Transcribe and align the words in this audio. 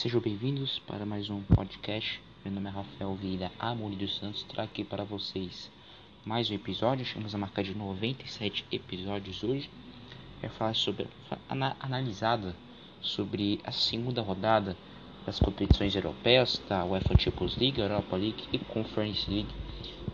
Sejam 0.00 0.18
bem-vindos 0.18 0.78
para 0.86 1.04
mais 1.04 1.28
um 1.28 1.42
podcast. 1.42 2.22
Meu 2.42 2.54
nome 2.54 2.70
é 2.70 2.72
Rafael 2.72 3.14
Vieira 3.16 3.52
Amor 3.58 3.90
dos 3.90 4.16
Santos. 4.16 4.42
Trago 4.44 4.70
aqui 4.70 4.82
para 4.82 5.04
vocês 5.04 5.70
mais 6.24 6.50
um 6.50 6.54
episódio. 6.54 7.04
Chegamos 7.04 7.34
a 7.34 7.38
marcar 7.38 7.62
de 7.62 7.74
97 7.74 8.64
episódios 8.72 9.44
hoje. 9.44 9.68
É 10.42 10.48
falar 10.48 10.74
sobre 10.74 11.06
analisada 11.78 12.56
sobre 13.02 13.60
a 13.62 13.70
segunda 13.72 14.22
rodada 14.22 14.74
das 15.26 15.38
competições 15.38 15.94
europeias 15.94 16.62
da 16.66 16.82
UEFA 16.82 17.18
Champions 17.18 17.58
League, 17.58 17.78
Europa 17.78 18.16
League 18.16 18.48
e 18.54 18.58
Conference 18.58 19.30
League. 19.30 19.54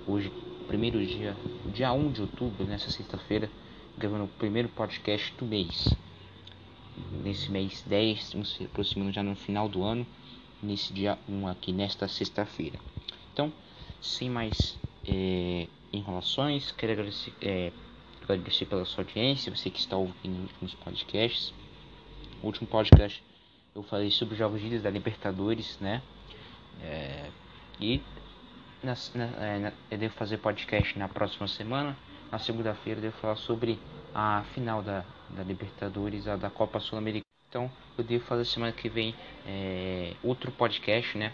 Hoje, 0.04 0.32
primeiro 0.66 0.98
dia, 1.06 1.36
dia 1.72 1.92
1 1.92 2.10
de 2.10 2.22
outubro, 2.22 2.66
nessa 2.66 2.90
sexta-feira, 2.90 3.48
gravando 3.96 4.24
o 4.24 4.28
primeiro 4.36 4.68
podcast 4.68 5.32
do 5.38 5.46
mês 5.46 5.94
nesse 7.22 7.50
mês 7.50 7.82
10, 7.86 8.18
estamos 8.18 8.54
se 8.54 8.64
aproximando 8.64 9.12
já 9.12 9.22
no 9.22 9.34
final 9.34 9.68
do 9.68 9.82
ano, 9.82 10.06
nesse 10.62 10.92
dia 10.92 11.18
1 11.28 11.48
aqui, 11.48 11.72
nesta 11.72 12.08
sexta-feira. 12.08 12.78
Então, 13.32 13.52
sem 14.00 14.30
mais 14.30 14.78
é, 15.06 15.68
enrolações, 15.92 16.72
quero 16.72 16.92
agradecer, 16.92 17.32
é, 17.40 17.72
agradecer 18.22 18.66
pela 18.66 18.84
sua 18.84 19.04
audiência, 19.04 19.54
você 19.54 19.70
que 19.70 19.78
está 19.78 19.96
ouvindo 19.96 20.48
nos 20.60 20.74
podcasts. 20.74 21.52
O 22.42 22.46
último 22.46 22.66
podcast 22.66 23.22
eu 23.76 23.82
falei 23.82 24.10
sobre 24.10 24.32
os 24.32 24.38
jogos 24.38 24.60
de 24.60 24.78
da 24.78 24.88
Libertadores, 24.88 25.78
né? 25.80 26.02
É, 26.80 27.30
e 27.78 28.00
na, 28.82 28.94
na, 29.14 29.58
na, 29.58 29.72
eu 29.90 29.98
devo 29.98 30.14
fazer 30.14 30.38
podcast 30.38 30.98
na 30.98 31.08
próxima 31.08 31.46
semana. 31.46 31.94
Na 32.32 32.38
segunda-feira 32.38 32.98
eu 32.98 33.02
devo 33.02 33.16
falar 33.18 33.36
sobre 33.36 33.78
a 34.14 34.44
final 34.54 34.82
da, 34.82 35.04
da 35.30 35.42
Libertadores, 35.42 36.26
a 36.28 36.36
da 36.36 36.50
Copa 36.50 36.80
Sul-Americana. 36.80 37.24
Então 37.48 37.70
eu 37.96 38.04
devo 38.04 38.24
fazer 38.24 38.44
semana 38.44 38.72
que 38.72 38.88
vem 38.88 39.14
é, 39.46 40.12
outro 40.22 40.50
podcast, 40.52 41.16
né? 41.16 41.32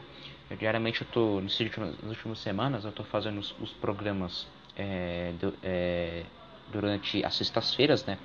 Eu, 0.50 0.56
diariamente 0.56 1.00
eu 1.00 1.06
tô 1.08 1.40
nas 1.40 1.58
últimas, 1.58 2.00
nas 2.00 2.10
últimas 2.10 2.38
semanas 2.38 2.84
eu 2.84 2.92
tô 2.92 3.02
fazendo 3.02 3.38
os, 3.38 3.54
os 3.60 3.72
programas 3.72 4.46
é, 4.76 5.32
do, 5.40 5.54
é, 5.62 6.24
durante 6.70 7.24
as 7.24 7.34
sextas-feiras, 7.34 8.04
né? 8.04 8.18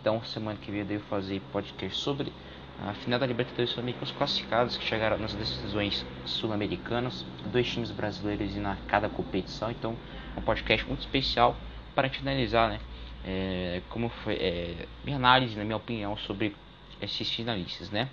Então 0.00 0.22
semana 0.24 0.58
que 0.58 0.70
vem 0.70 0.80
eu 0.80 0.86
devo 0.86 1.04
fazer 1.06 1.40
podcast 1.52 1.98
sobre 1.98 2.32
a 2.80 2.94
final 2.94 3.18
da 3.18 3.26
Libertadores 3.26 3.70
Sul-Americana, 3.70 4.04
os 4.06 4.12
classificados 4.12 4.76
que 4.76 4.84
chegaram 4.84 5.18
nas 5.18 5.34
decisões 5.34 6.04
sul-americanas, 6.24 7.24
dois 7.46 7.68
times 7.68 7.90
brasileiros 7.90 8.54
na 8.56 8.76
cada 8.88 9.08
competição. 9.08 9.70
Então 9.70 9.96
um 10.36 10.42
podcast 10.42 10.86
muito 10.86 11.00
especial 11.00 11.56
para 11.94 12.06
a 12.06 12.10
gente 12.10 12.20
analisar, 12.20 12.68
né? 12.68 12.80
É, 13.24 13.80
como 13.88 14.08
foi 14.08 14.34
é, 14.34 14.86
minha 15.04 15.16
análise, 15.16 15.56
na 15.56 15.64
minha 15.64 15.76
opinião, 15.76 16.16
sobre 16.16 16.54
esses 17.00 17.30
finalistas, 17.30 17.90
né? 17.90 18.08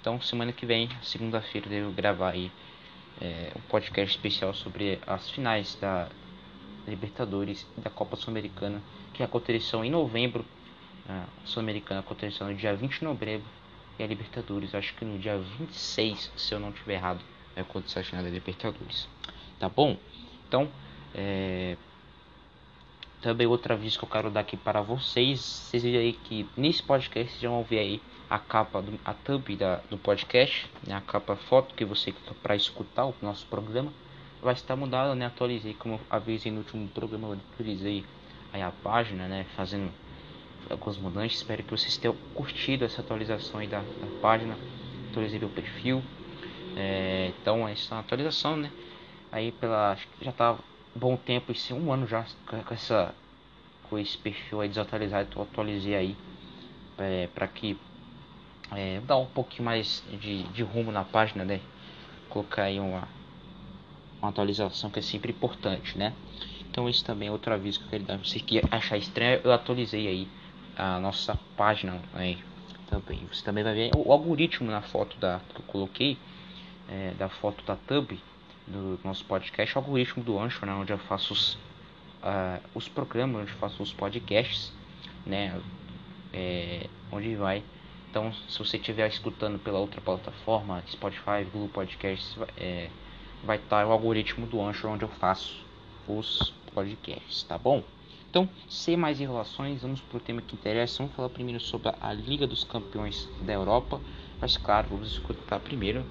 Então, 0.00 0.20
semana 0.20 0.52
que 0.52 0.64
vem, 0.64 0.88
segunda-feira, 1.02 1.68
devo 1.68 1.90
gravar 1.90 2.30
aí 2.30 2.50
é, 3.20 3.50
um 3.56 3.60
podcast 3.62 4.16
especial 4.16 4.54
sobre 4.54 5.00
as 5.06 5.30
finais 5.30 5.76
da 5.80 6.08
Libertadores 6.86 7.66
e 7.76 7.80
da 7.80 7.90
Copa 7.90 8.16
Sul-Americana, 8.16 8.80
que 9.12 9.22
aconteceu 9.22 9.84
em 9.84 9.90
novembro. 9.90 10.44
A 11.08 11.24
Sul-Americana 11.44 12.00
aconteceu 12.00 12.46
no 12.46 12.54
dia 12.54 12.74
20 12.74 12.98
de 12.98 13.04
novembro 13.04 13.46
e 13.98 14.02
a 14.02 14.06
Libertadores, 14.06 14.74
acho 14.74 14.94
que 14.94 15.04
no 15.04 15.18
dia 15.18 15.38
26, 15.58 16.32
se 16.36 16.54
eu 16.54 16.60
não 16.60 16.70
estiver 16.70 16.94
errado, 16.94 17.20
vai 17.54 17.62
acontecer 17.62 18.00
a 18.00 18.04
final 18.04 18.22
da 18.22 18.30
Libertadores. 18.30 19.08
Tá 19.58 19.68
bom? 19.68 19.96
Então, 20.46 20.68
é, 21.14 21.76
também 23.26 23.48
outra 23.48 23.74
aviso 23.74 23.98
que 23.98 24.04
eu 24.04 24.08
quero 24.08 24.30
dar 24.30 24.40
aqui 24.40 24.56
para 24.56 24.80
vocês. 24.80 25.40
Vocês 25.40 25.82
viram 25.82 25.98
aí 25.98 26.12
que 26.12 26.48
nesse 26.56 26.80
podcast 26.80 27.32
vocês 27.32 27.50
vão 27.50 27.64
ver 27.64 27.80
aí 27.80 28.02
a 28.30 28.38
capa, 28.38 28.80
do, 28.80 28.96
a 29.04 29.12
thumb 29.12 29.56
da, 29.56 29.80
do 29.90 29.98
podcast, 29.98 30.70
né, 30.86 30.94
a 30.94 31.00
capa 31.00 31.34
foto 31.34 31.74
que 31.74 31.84
você 31.84 32.14
para 32.40 32.54
escutar 32.54 33.04
o 33.04 33.14
nosso 33.20 33.44
programa 33.46 33.92
vai 34.40 34.54
estar 34.54 34.76
mudada, 34.76 35.12
né? 35.16 35.26
Atualizei 35.26 35.74
como 35.74 36.00
avisei 36.08 36.52
no 36.52 36.58
último 36.58 36.86
programa, 36.86 37.26
eu 37.26 37.38
atualizei 37.54 38.04
aí 38.52 38.62
a 38.62 38.70
página, 38.70 39.26
né? 39.26 39.44
Fazendo 39.56 39.90
algumas 40.70 40.96
mudanças. 40.96 41.38
Espero 41.38 41.64
que 41.64 41.70
vocês 41.70 41.96
tenham 41.96 42.14
curtido 42.32 42.84
essa 42.84 43.00
atualização 43.00 43.58
aí 43.58 43.66
da, 43.66 43.80
da 43.80 44.20
página. 44.22 44.56
Atualizei 45.10 45.40
meu 45.40 45.48
perfil. 45.48 46.00
É, 46.76 47.32
então 47.42 47.66
essa 47.66 47.96
é 47.96 47.98
atualização, 47.98 48.56
né? 48.56 48.70
Aí 49.32 49.50
pela 49.50 49.96
já 50.22 50.30
tá 50.30 50.56
bom 50.96 51.16
tempo, 51.16 51.52
esse 51.52 51.72
um 51.72 51.92
ano 51.92 52.06
já 52.06 52.24
com 52.46 52.74
essa 52.74 53.14
com 53.88 53.98
esse 53.98 54.18
perfil 54.18 54.60
aí 54.60 54.68
desatualizado, 54.68 55.28
eu 55.36 55.42
atualizei 55.42 55.94
aí 55.94 56.16
é, 56.98 57.28
para 57.28 57.46
que 57.46 57.78
é, 58.72 59.00
dar 59.06 59.16
um 59.16 59.26
pouquinho 59.26 59.64
mais 59.64 60.02
de, 60.10 60.42
de 60.44 60.62
rumo 60.62 60.90
na 60.90 61.04
página, 61.04 61.44
né? 61.44 61.60
Colocar 62.28 62.64
aí 62.64 62.80
uma, 62.80 63.08
uma 64.20 64.30
atualização 64.30 64.90
que 64.90 64.98
é 64.98 65.02
sempre 65.02 65.30
importante, 65.30 65.96
né? 65.96 66.12
Então 66.68 66.88
esse 66.88 67.04
também 67.04 67.28
é 67.28 67.30
outro 67.30 67.52
aviso 67.54 67.78
que 67.78 67.84
eu 67.84 67.90
quero 67.90 68.04
dar. 68.04 68.18
Você 68.18 68.40
que 68.40 68.60
achar 68.70 68.96
estranho, 68.96 69.40
eu 69.44 69.52
atualizei 69.52 70.08
aí 70.08 70.28
a 70.76 70.98
nossa 70.98 71.38
página 71.56 72.02
aí 72.12 72.38
também. 72.88 73.24
Você 73.32 73.44
também 73.44 73.62
vai 73.62 73.74
ver 73.74 73.90
o 73.96 74.10
algoritmo 74.10 74.68
na 74.68 74.82
foto 74.82 75.16
da 75.18 75.40
que 75.54 75.60
eu 75.60 75.64
coloquei 75.66 76.18
é, 76.88 77.12
da 77.16 77.28
foto 77.28 77.64
da 77.64 77.76
thumb 77.76 78.18
do 78.66 78.98
nosso 79.04 79.24
podcast, 79.24 79.76
algoritmo 79.76 80.22
do 80.22 80.38
Anchor, 80.38 80.66
né, 80.66 80.74
onde 80.74 80.92
eu 80.92 80.98
faço 80.98 81.32
os, 81.32 81.54
uh, 82.22 82.60
os 82.74 82.88
programas, 82.88 83.42
onde 83.42 83.52
eu 83.52 83.58
faço 83.58 83.82
os 83.82 83.92
podcasts, 83.92 84.72
né, 85.24 85.60
é, 86.32 86.88
onde 87.10 87.34
vai. 87.36 87.62
Então, 88.10 88.32
se 88.48 88.58
você 88.58 88.76
estiver 88.76 89.08
escutando 89.08 89.58
pela 89.58 89.78
outra 89.78 90.00
plataforma, 90.00 90.82
Spotify, 90.88 91.44
Google 91.52 91.68
Podcasts, 91.68 92.36
é, 92.56 92.88
vai 93.44 93.56
estar 93.56 93.86
o 93.86 93.92
algoritmo 93.92 94.46
do 94.46 94.60
Anchor, 94.60 94.90
onde 94.90 95.04
eu 95.04 95.08
faço 95.08 95.64
os 96.08 96.52
podcasts, 96.72 97.42
tá 97.42 97.58
bom? 97.58 97.82
Então, 98.30 98.48
sem 98.68 98.96
mais 98.96 99.20
enrolações, 99.20 99.82
vamos 99.82 100.00
para 100.00 100.18
o 100.18 100.20
tema 100.20 100.42
que 100.42 100.54
interessa. 100.54 100.98
Vamos 100.98 101.14
falar 101.14 101.30
primeiro 101.30 101.60
sobre 101.60 101.90
a 101.98 102.12
Liga 102.12 102.46
dos 102.46 102.64
Campeões 102.64 103.28
da 103.40 103.52
Europa. 103.52 104.00
Mas, 104.40 104.58
claro, 104.58 104.88
vamos 104.90 105.12
escutar 105.12 105.58
primeiro 105.60 106.04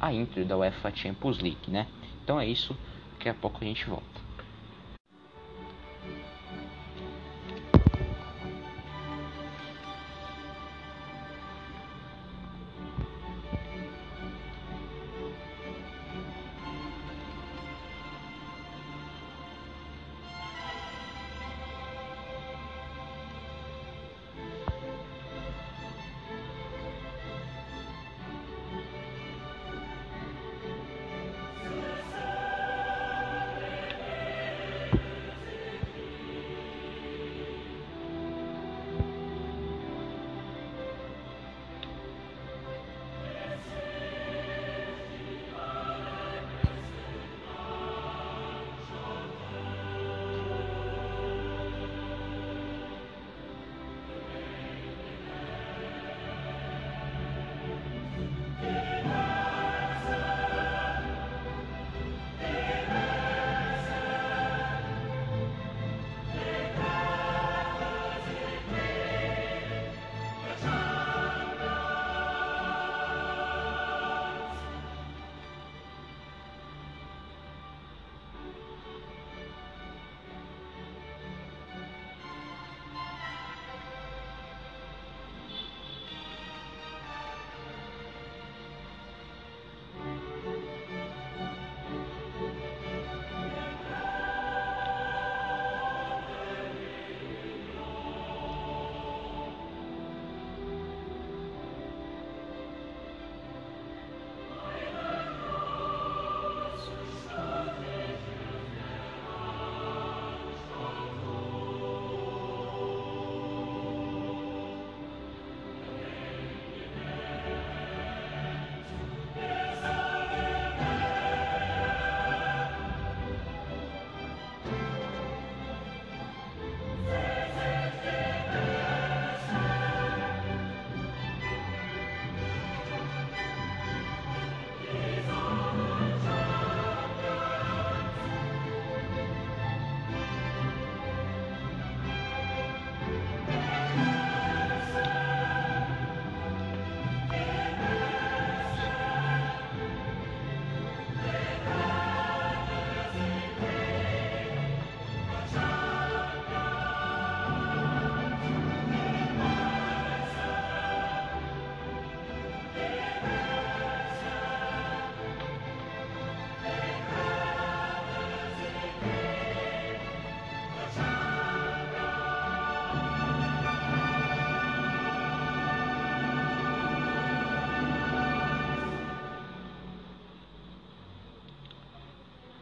a 0.00 0.12
intro 0.12 0.44
da 0.44 0.56
UEFA 0.56 0.92
Champions 0.94 1.38
League, 1.38 1.70
né? 1.70 1.86
Então 2.28 2.38
é 2.38 2.44
isso, 2.44 2.76
daqui 3.14 3.26
a 3.30 3.32
pouco 3.32 3.56
a 3.62 3.64
gente 3.64 3.88
volta. 3.88 4.27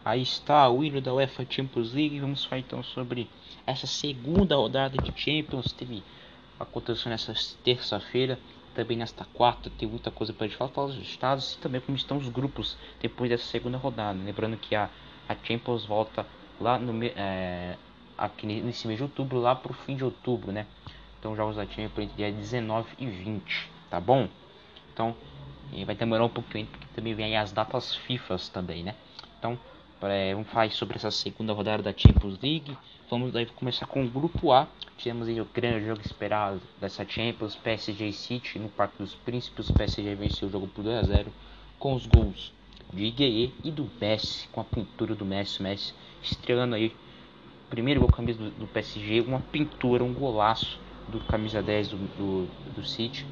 Aí 0.07 0.23
está 0.23 0.69
o 0.71 0.85
hino 0.85 1.01
da 1.01 1.13
UEFA 1.13 1.45
Champions 1.51 1.93
League. 1.93 2.21
Vamos 2.21 2.45
falar 2.45 2.61
então 2.61 2.81
sobre 2.81 3.29
essa 3.67 3.89
segunda 3.89 4.55
rodada 4.55 4.97
de 4.97 5.13
Champions. 5.21 5.73
Teve 5.73 6.01
aconteceu 6.61 7.11
nessa 7.11 7.35
terça-feira, 7.65 8.39
também 8.73 8.97
nesta 8.97 9.25
quarta. 9.25 9.69
Tem 9.69 9.89
muita 9.89 10.13
coisa 10.13 10.33
para 10.33 10.47
gente 10.47 10.57
falar, 10.57 10.71
falar 10.71 10.87
dos 10.93 10.99
estados 10.99 11.55
e 11.55 11.59
também 11.59 11.81
como 11.81 11.99
estão 11.99 12.19
os 12.19 12.29
grupos 12.29 12.79
depois 13.01 13.29
dessa 13.29 13.47
segunda 13.47 13.79
rodada. 13.79 14.17
Lembrando 14.25 14.57
que 14.57 14.77
a, 14.77 14.89
a 15.29 15.35
Champions 15.43 15.85
volta 15.85 16.25
lá 16.61 16.79
no 16.79 17.03
é, 17.03 17.77
aqui 18.17 18.47
nesse 18.47 18.87
mês 18.87 18.99
de 18.99 19.03
outubro, 19.03 19.41
lá 19.41 19.57
para 19.57 19.73
o 19.73 19.75
fim 19.75 19.97
de 19.97 20.05
outubro, 20.05 20.53
né? 20.53 20.69
Então 21.19 21.35
jogos 21.35 21.57
da 21.57 21.67
Champions 21.67 22.05
entre 22.05 22.17
dia 22.17 22.31
19 22.31 22.91
e 22.97 23.07
20, 23.07 23.69
tá 23.91 23.99
bom? 23.99 24.29
Então 24.95 25.17
vai 25.85 25.97
demorar 25.97 26.27
um 26.27 26.29
pouquinho 26.29 26.67
porque 26.67 26.87
também 26.95 27.13
vem 27.13 27.37
as 27.37 27.51
datas 27.51 27.97
FIFAs 27.97 28.49
também, 28.49 28.85
né? 28.85 28.95
Então 29.41 29.59
é, 30.03 30.35
vamos 30.35 30.49
falar 30.49 30.71
sobre 30.71 30.97
essa 30.97 31.11
segunda 31.11 31.53
rodada 31.53 31.83
da 31.83 31.95
Champions 31.97 32.39
League. 32.43 32.77
Vamos 33.11 33.33
daí 33.33 33.47
começar 33.47 33.87
com 33.87 34.05
o 34.05 34.09
grupo 34.09 34.53
A. 34.53 34.69
Tivemos 34.99 35.29
aí 35.29 35.41
o 35.41 35.47
grande 35.47 35.87
jogo 35.87 36.01
esperado 36.05 36.61
dessa 36.81 37.07
Champions, 37.07 37.55
PSG 37.55 38.13
City 38.13 38.59
no 38.59 38.69
Parque 38.69 38.99
dos 38.99 39.15
Príncipes. 39.15 39.71
O 39.71 39.75
PSG 39.75 40.15
venceu 40.15 40.49
o 40.49 40.51
jogo 40.51 40.67
por 40.67 40.83
2 40.83 40.99
a 40.99 41.03
0 41.03 41.33
com 41.79 41.95
os 41.95 42.07
gols 42.07 42.53
de 42.93 43.05
Igueye 43.05 43.53
e 43.65 43.71
do 43.71 43.91
Messi, 44.01 44.49
com 44.49 44.61
a 44.61 44.65
pintura 44.65 45.15
do 45.15 45.25
Messi, 45.25 45.63
Messi 45.63 45.95
estreando 46.23 46.75
aí 46.75 46.95
primeiro 47.69 48.01
gol 48.01 48.11
camisa 48.11 48.39
do, 48.39 48.51
do, 48.51 48.67
PSG, 48.67 49.21
uma 49.23 49.41
pintura, 49.41 50.05
um 50.05 50.13
golaço 50.13 50.79
do 51.09 51.21
camisa 51.21 51.63
10 51.63 51.89
do, 51.89 51.97
do, 51.97 52.49
do 52.75 52.85
City, 52.87 53.27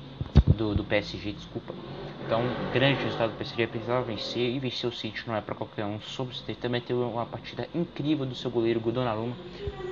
do, 0.56 0.74
do 0.74 0.84
PSG, 0.84 1.32
desculpa. 1.32 1.74
Então, 2.20 2.42
grande 2.72 3.02
resultado 3.02 3.32
do 3.32 3.36
PSG, 3.36 3.66
precisava 3.66 4.02
vencer 4.02 4.54
e 4.54 4.58
vencer 4.58 4.88
o 4.88 4.92
City 4.92 5.22
não 5.26 5.36
é 5.36 5.40
para 5.40 5.54
qualquer 5.54 5.84
um. 5.84 6.00
Sobre 6.00 6.34
o 6.34 6.54
também 6.56 6.80
teve 6.80 6.98
uma 6.98 7.26
partida 7.26 7.68
incrível 7.74 8.24
do 8.24 8.34
seu 8.34 8.50
goleiro, 8.50 8.80
Donnarumma. 8.80 9.36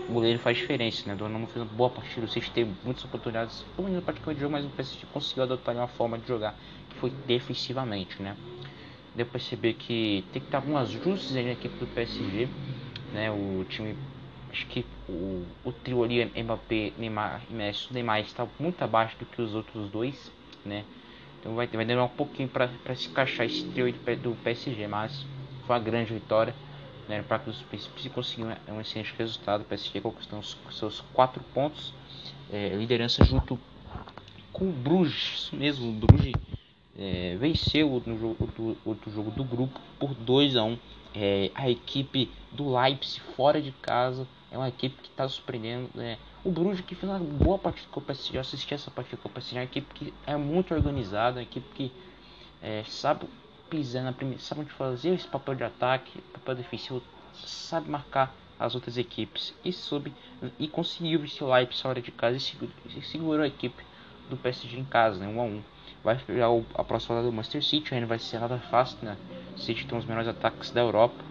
O 0.09 0.13
goleiro 0.15 0.39
faz 0.39 0.57
diferença, 0.57 1.09
né? 1.09 1.15
Donnarumma 1.15 1.47
fez 1.47 1.65
uma 1.65 1.73
boa 1.73 1.91
partida, 1.91 2.27
o 2.27 2.29
City 2.29 2.51
teve 2.51 2.73
muitas 2.85 3.05
oportunidades, 3.05 3.63
por 3.77 3.85
menos 3.85 4.03
praticamente 4.05 4.37
de 4.37 4.43
jogo, 4.43 4.53
mas 4.53 4.65
o 4.65 4.71
PSG 4.71 5.07
conseguiu 5.13 5.43
adotar 5.43 5.75
uma 5.75 5.89
forma 5.89 6.19
de 6.19 6.27
jogar 6.27 6.59
que 6.89 6.97
foi 6.97 7.11
defensivamente, 7.27 8.23
né? 8.23 8.37
Deu 9.15 9.27
para 9.27 9.33
perceber 9.33 9.75
que 9.75 10.25
tem 10.33 10.41
que 10.41 10.51
dar 10.51 10.59
algumas 10.59 10.89
ajustes 10.89 11.37
aí 11.37 11.45
na 11.45 11.53
equipe 11.53 11.79
do 11.79 11.87
PSG, 11.87 12.49
né? 13.13 13.31
O 13.31 13.65
time 13.69 13.95
acho 14.51 14.67
que 14.67 14.85
o, 15.09 15.47
o 15.65 15.73
trio 15.73 16.03
ali, 16.03 16.25
Mbappé, 16.25 16.93
Neymar 16.97 17.43
e 17.51 17.53
Messi, 17.53 17.93
Neymar 17.93 18.21
está 18.21 18.47
muito 18.59 18.83
abaixo 18.83 19.19
do 19.19 19.27
que 19.27 19.41
os 19.41 19.55
outros 19.55 19.91
dois, 19.91 20.31
né? 20.65 20.85
Então 21.43 21.57
vai, 21.57 21.67
vai 21.67 21.85
demorar 21.85 22.05
um 22.07 22.09
pouquinho 22.09 22.49
para 22.49 22.69
se 22.95 23.09
encaixar 23.09 23.47
esse 23.47 23.65
trio 23.65 23.93
do 24.19 24.37
PSG, 24.45 24.87
mas 24.87 25.27
foi 25.67 25.75
uma 25.75 25.83
grande 25.83 26.15
vitória, 26.15 26.55
né? 27.09 27.21
Para 27.27 27.41
que 27.41 27.51
os 27.51 27.61
Príncipes 27.63 28.07
conseguiram 28.13 28.57
um 28.69 28.81
excelente 28.81 29.13
resultado, 29.19 29.63
o 29.63 29.65
PSG 29.65 30.01
conquistando 30.01 30.45
seus 30.71 31.01
quatro 31.13 31.43
pontos, 31.53 31.93
é, 32.53 32.69
liderança 32.69 33.25
junto 33.25 33.59
com 34.53 34.69
o 34.69 34.73
Bruges, 34.73 35.35
isso 35.35 35.57
mesmo, 35.57 35.91
o 35.91 35.93
Bruges 35.93 36.33
é, 36.97 37.37
venceu 37.41 38.01
jogo, 38.07 38.37
outro, 38.39 38.77
outro 38.85 39.11
jogo 39.11 39.33
do 39.33 39.43
grupo 39.43 39.81
por 39.99 40.15
2 40.15 40.55
a 40.55 40.63
1 40.63 40.71
um. 40.71 40.79
é, 41.13 41.51
a 41.57 41.69
equipe 41.69 42.31
do 42.53 42.73
Leipzig 42.73 43.21
fora 43.35 43.61
de 43.61 43.73
casa 43.73 44.29
é 44.49 44.57
uma 44.57 44.69
equipe 44.69 44.95
que 45.03 45.09
está 45.09 45.29
surpreendendo. 45.29 45.91
Né? 45.93 46.19
O 46.45 46.51
Bruges 46.51 46.85
que 46.85 46.97
fez 46.97 47.11
uma 47.11 47.21
boa 47.21 47.57
partida 47.57 47.87
com 47.93 48.01
o 48.01 48.03
PSG, 48.03 48.37
eu 48.37 48.41
assisti 48.41 48.75
essa 48.75 48.91
partida 48.91 49.17
com 49.23 49.29
o 49.29 49.33
PSG, 49.33 49.57
é 49.57 49.61
uma 49.61 49.65
equipe 49.65 49.95
que 49.95 50.15
é 50.27 50.37
muito 50.37 50.75
organizada, 50.75 51.37
uma 51.37 51.43
equipe 51.43 51.67
que 51.73 51.93
é, 52.61 52.83
sabe 52.85 53.27
pisar 53.71 54.03
na 54.03 54.13
primeira, 54.13 54.43
sabe 54.43 54.65
fazer 54.65 55.11
esse 55.11 55.29
papel 55.29 55.55
de 55.55 55.63
ataque, 55.63 56.21
papel 56.33 56.57
defensivo, 56.57 57.01
sabe 57.33 57.89
marcar 57.89 58.35
as 58.59 58.75
outras 58.75 58.99
equipes 58.99 59.55
e 59.65 59.73
soube 59.73 60.13
e 60.59 60.67
conseguiu 60.67 61.21
vencer 61.21 61.47
o 61.47 61.53
Leipzig 61.53 61.81
fora 61.81 62.03
de 62.03 62.11
casa 62.11 62.37
e 62.37 62.41
segurou, 62.41 62.75
e 62.87 63.03
segurou 63.03 63.43
a 63.43 63.47
equipe 63.47 63.85
do 64.29 64.37
PSG 64.37 64.77
em 64.77 64.85
casa, 64.85 65.21
né, 65.21 65.29
1 65.29 65.41
a 65.41 65.45
1. 65.45 65.63
Vai 66.03 66.19
já 66.29 66.47
a 66.75 66.83
próxima 66.83 67.15
rodada 67.15 67.31
do 67.31 67.37
Manchester 67.37 67.63
City, 67.63 67.95
ainda 67.95 68.07
vai 68.09 68.19
ser 68.19 68.41
nada 68.41 68.59
fácil, 68.59 68.99
né? 69.03 69.17
City 69.57 69.87
tem 69.87 69.97
os 69.97 70.05
melhores 70.05 70.29
ataques 70.29 70.73
da 70.73 70.81
Europa, 70.81 71.23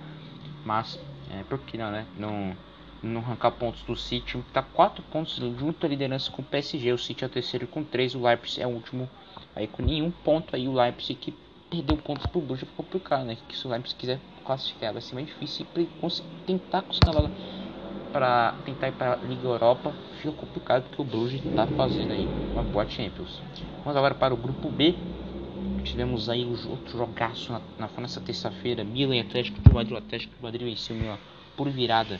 mas 0.65 0.98
é, 1.30 1.44
por 1.44 1.60
que 1.60 1.77
não, 1.77 1.91
né? 1.91 2.06
Não 2.18 2.56
não 3.03 3.22
arrancar 3.22 3.51
pontos 3.51 3.81
do 3.84 3.96
City, 3.96 4.38
está 4.38 4.62
4 4.62 5.03
pontos 5.03 5.36
junto 5.36 5.86
à 5.86 5.89
liderança 5.89 6.31
com 6.31 6.41
o 6.41 6.46
PSG. 6.46 6.93
O 6.93 6.98
City 6.98 7.24
é 7.24 7.27
o 7.27 7.29
terceiro 7.29 7.67
com 7.67 7.84
3, 7.84 8.15
o 8.15 8.22
Leipzig 8.22 8.62
é 8.62 8.67
o 8.67 8.70
último 8.70 9.10
aí 9.55 9.67
com 9.67 9.81
nenhum 9.81 10.12
ponto. 10.12 10.55
Aí 10.55 10.67
o 10.67 10.74
Leipzig 10.74 11.15
que 11.15 11.34
perdeu 11.70 11.98
pontos 11.98 12.25
pro 12.27 12.41
Bruges 12.41 12.67
ficou 12.67 12.86
complicado, 12.86 13.25
né? 13.25 13.38
Que 13.48 13.58
se 13.58 13.65
o 13.65 13.70
Leipzig 13.70 13.98
quiser 13.98 14.20
classificar 14.46 14.91
vai 14.91 15.01
ser 15.01 15.15
mais 15.15 15.27
difícil 15.27 15.65
e 15.75 15.88
tentar 16.46 16.81
conseguir 16.81 17.17
a 17.17 17.62
para 18.12 18.53
tentar 18.65 18.89
ir 18.89 18.91
para 18.91 19.13
a 19.13 19.15
Liga 19.15 19.48
Europa 19.48 19.93
fica 20.22 20.34
complicado 20.34 20.84
porque 20.84 21.01
o 21.01 21.05
Bruges 21.05 21.43
está 21.43 21.65
fazendo 21.65 22.12
aí 22.12 22.27
uma 22.51 22.63
boa 22.63 22.88
Champions. 22.88 23.41
Vamos 23.84 23.98
agora 23.98 24.13
para 24.13 24.34
o 24.34 24.38
grupo 24.38 24.70
B. 24.70 24.96
Tivemos 25.84 26.29
aí 26.29 26.46
o 26.46 26.70
outro 26.70 26.98
jogaço 26.98 27.51
na, 27.51 27.62
na 27.79 27.89
nessa 28.01 28.22
terça-feira, 28.22 28.84
Milan 28.84 29.20
Atlético 29.22 29.60
de 29.62 29.74
Madrid. 29.74 29.93
O 29.93 29.98
Atlético 29.98 30.36
de 30.36 30.43
Madrid 30.43 30.67
venceu 30.67 30.96
o 30.96 31.00
Milan 31.00 31.17
por 31.55 31.70
virada 31.70 32.20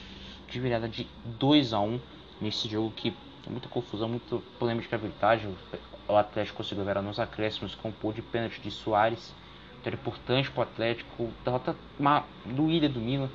de 0.52 0.60
virada 0.60 0.88
de 0.88 1.08
2 1.40 1.74
a 1.74 1.80
1 1.80 2.00
nesse 2.42 2.68
jogo 2.68 2.92
que 2.92 3.14
é 3.48 3.50
muita 3.50 3.70
confusão, 3.70 4.10
muito 4.10 4.44
polêmica 4.60 4.88
de 4.90 4.96
arbitragem. 4.96 5.56
O 6.08 6.16
Atlético 6.16 6.58
conseguiu 6.58 6.84
virar 6.84 7.02
nos 7.02 7.20
acréscimos 7.20 7.74
com 7.76 7.90
o 7.90 7.94
pôr 7.94 8.14
de 8.14 8.22
pênalti 8.22 8.60
de 8.60 8.70
Soares. 8.70 9.34
Então, 9.80 9.94
importante 9.94 10.52
para 10.52 10.60
o 10.60 10.64
Atlético. 10.64 11.32
Derrota 11.44 11.76
uma 11.98 12.26
doída 12.46 12.88
do 12.90 13.00
Milan. 13.00 13.30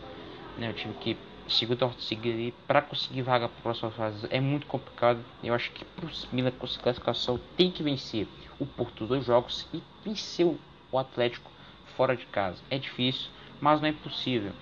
Né? 0.59 0.71
O 0.71 0.75
time 0.75 0.95
que 0.95 1.17
segundo 1.49 1.93
seguir 1.99 2.53
para 2.67 2.83
conseguir 2.83 3.23
vaga 3.23 3.49
para 3.49 3.59
a 3.59 3.63
próxima 3.63 3.91
fase 3.91 4.27
é 4.31 4.41
muito 4.41 4.67
complicado. 4.67 5.21
Eu 5.43 5.55
acho 5.55 5.71
que 5.73 5.85
para 5.85 6.07
o 6.07 6.11
Milan 6.33 6.51
conseguir 6.53 6.83
classificação 6.83 7.41
tem 7.57 7.71
que 7.71 7.83
vencer 7.83 8.29
o 8.61 8.67
Porto 8.67 9.07
dois 9.07 9.25
jogos 9.25 9.67
e 9.73 9.83
vencer 10.05 10.47
o 10.47 10.99
Atlético 10.99 11.51
fora 11.97 12.17
de 12.17 12.27
casa. 12.27 12.63
É 12.71 12.79
difícil, 12.79 13.31
mas 13.61 13.81
não 13.81 13.89
é 13.89 13.91
impossível. 13.91 14.53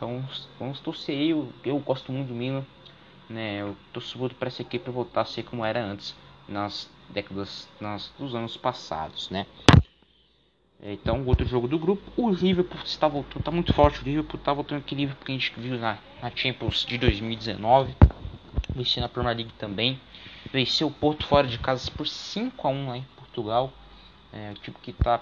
Então 0.00 0.24
vamos 0.58 0.80
torcer 0.80 1.14
aí. 1.14 1.28
Eu, 1.28 1.52
eu 1.62 1.78
gosto 1.78 2.10
muito 2.10 2.28
do 2.28 2.34
Milan. 2.34 2.64
Né? 3.28 3.60
Eu 3.60 3.76
torço 3.92 4.18
muito 4.18 4.34
para 4.34 4.48
essa 4.48 4.62
equipe 4.62 4.90
voltar 4.90 5.20
a 5.20 5.24
ser 5.26 5.42
como 5.42 5.62
era 5.62 5.84
antes, 5.84 6.16
nas 6.48 6.90
décadas 7.10 7.68
nas, 7.78 8.10
dos 8.18 8.34
anos 8.34 8.56
passados. 8.56 9.28
Né? 9.28 9.46
Então, 10.82 11.22
outro 11.26 11.46
jogo 11.46 11.68
do 11.68 11.78
grupo, 11.78 12.02
o 12.16 12.30
Liverpool 12.30 12.80
está 12.82 13.06
voltando, 13.06 13.40
está 13.40 13.50
muito 13.50 13.74
forte. 13.74 14.00
O 14.00 14.04
Liverpool 14.04 14.40
está 14.40 14.54
voltando 14.54 14.78
aquele 14.78 15.02
Liverpool 15.02 15.26
que 15.26 15.32
a 15.32 15.34
gente 15.34 15.52
viu 15.60 15.78
na, 15.78 15.98
na 16.22 16.34
Champions 16.34 16.86
de 16.86 16.96
2019, 16.96 17.94
vencendo 18.74 19.04
a 19.04 19.08
Premier 19.10 19.36
League 19.36 19.52
também. 19.58 20.00
Venceu 20.50 20.88
o 20.88 20.90
Porto 20.90 21.26
fora 21.26 21.46
de 21.46 21.58
casa 21.58 21.90
por 21.90 22.08
5 22.08 22.66
a 22.66 22.70
1 22.70 22.88
lá 22.88 22.96
em 22.96 23.04
Portugal. 23.16 23.70
É, 24.32 24.52
o 24.52 24.54
tipo 24.54 24.80
que 24.80 24.92
está 24.92 25.20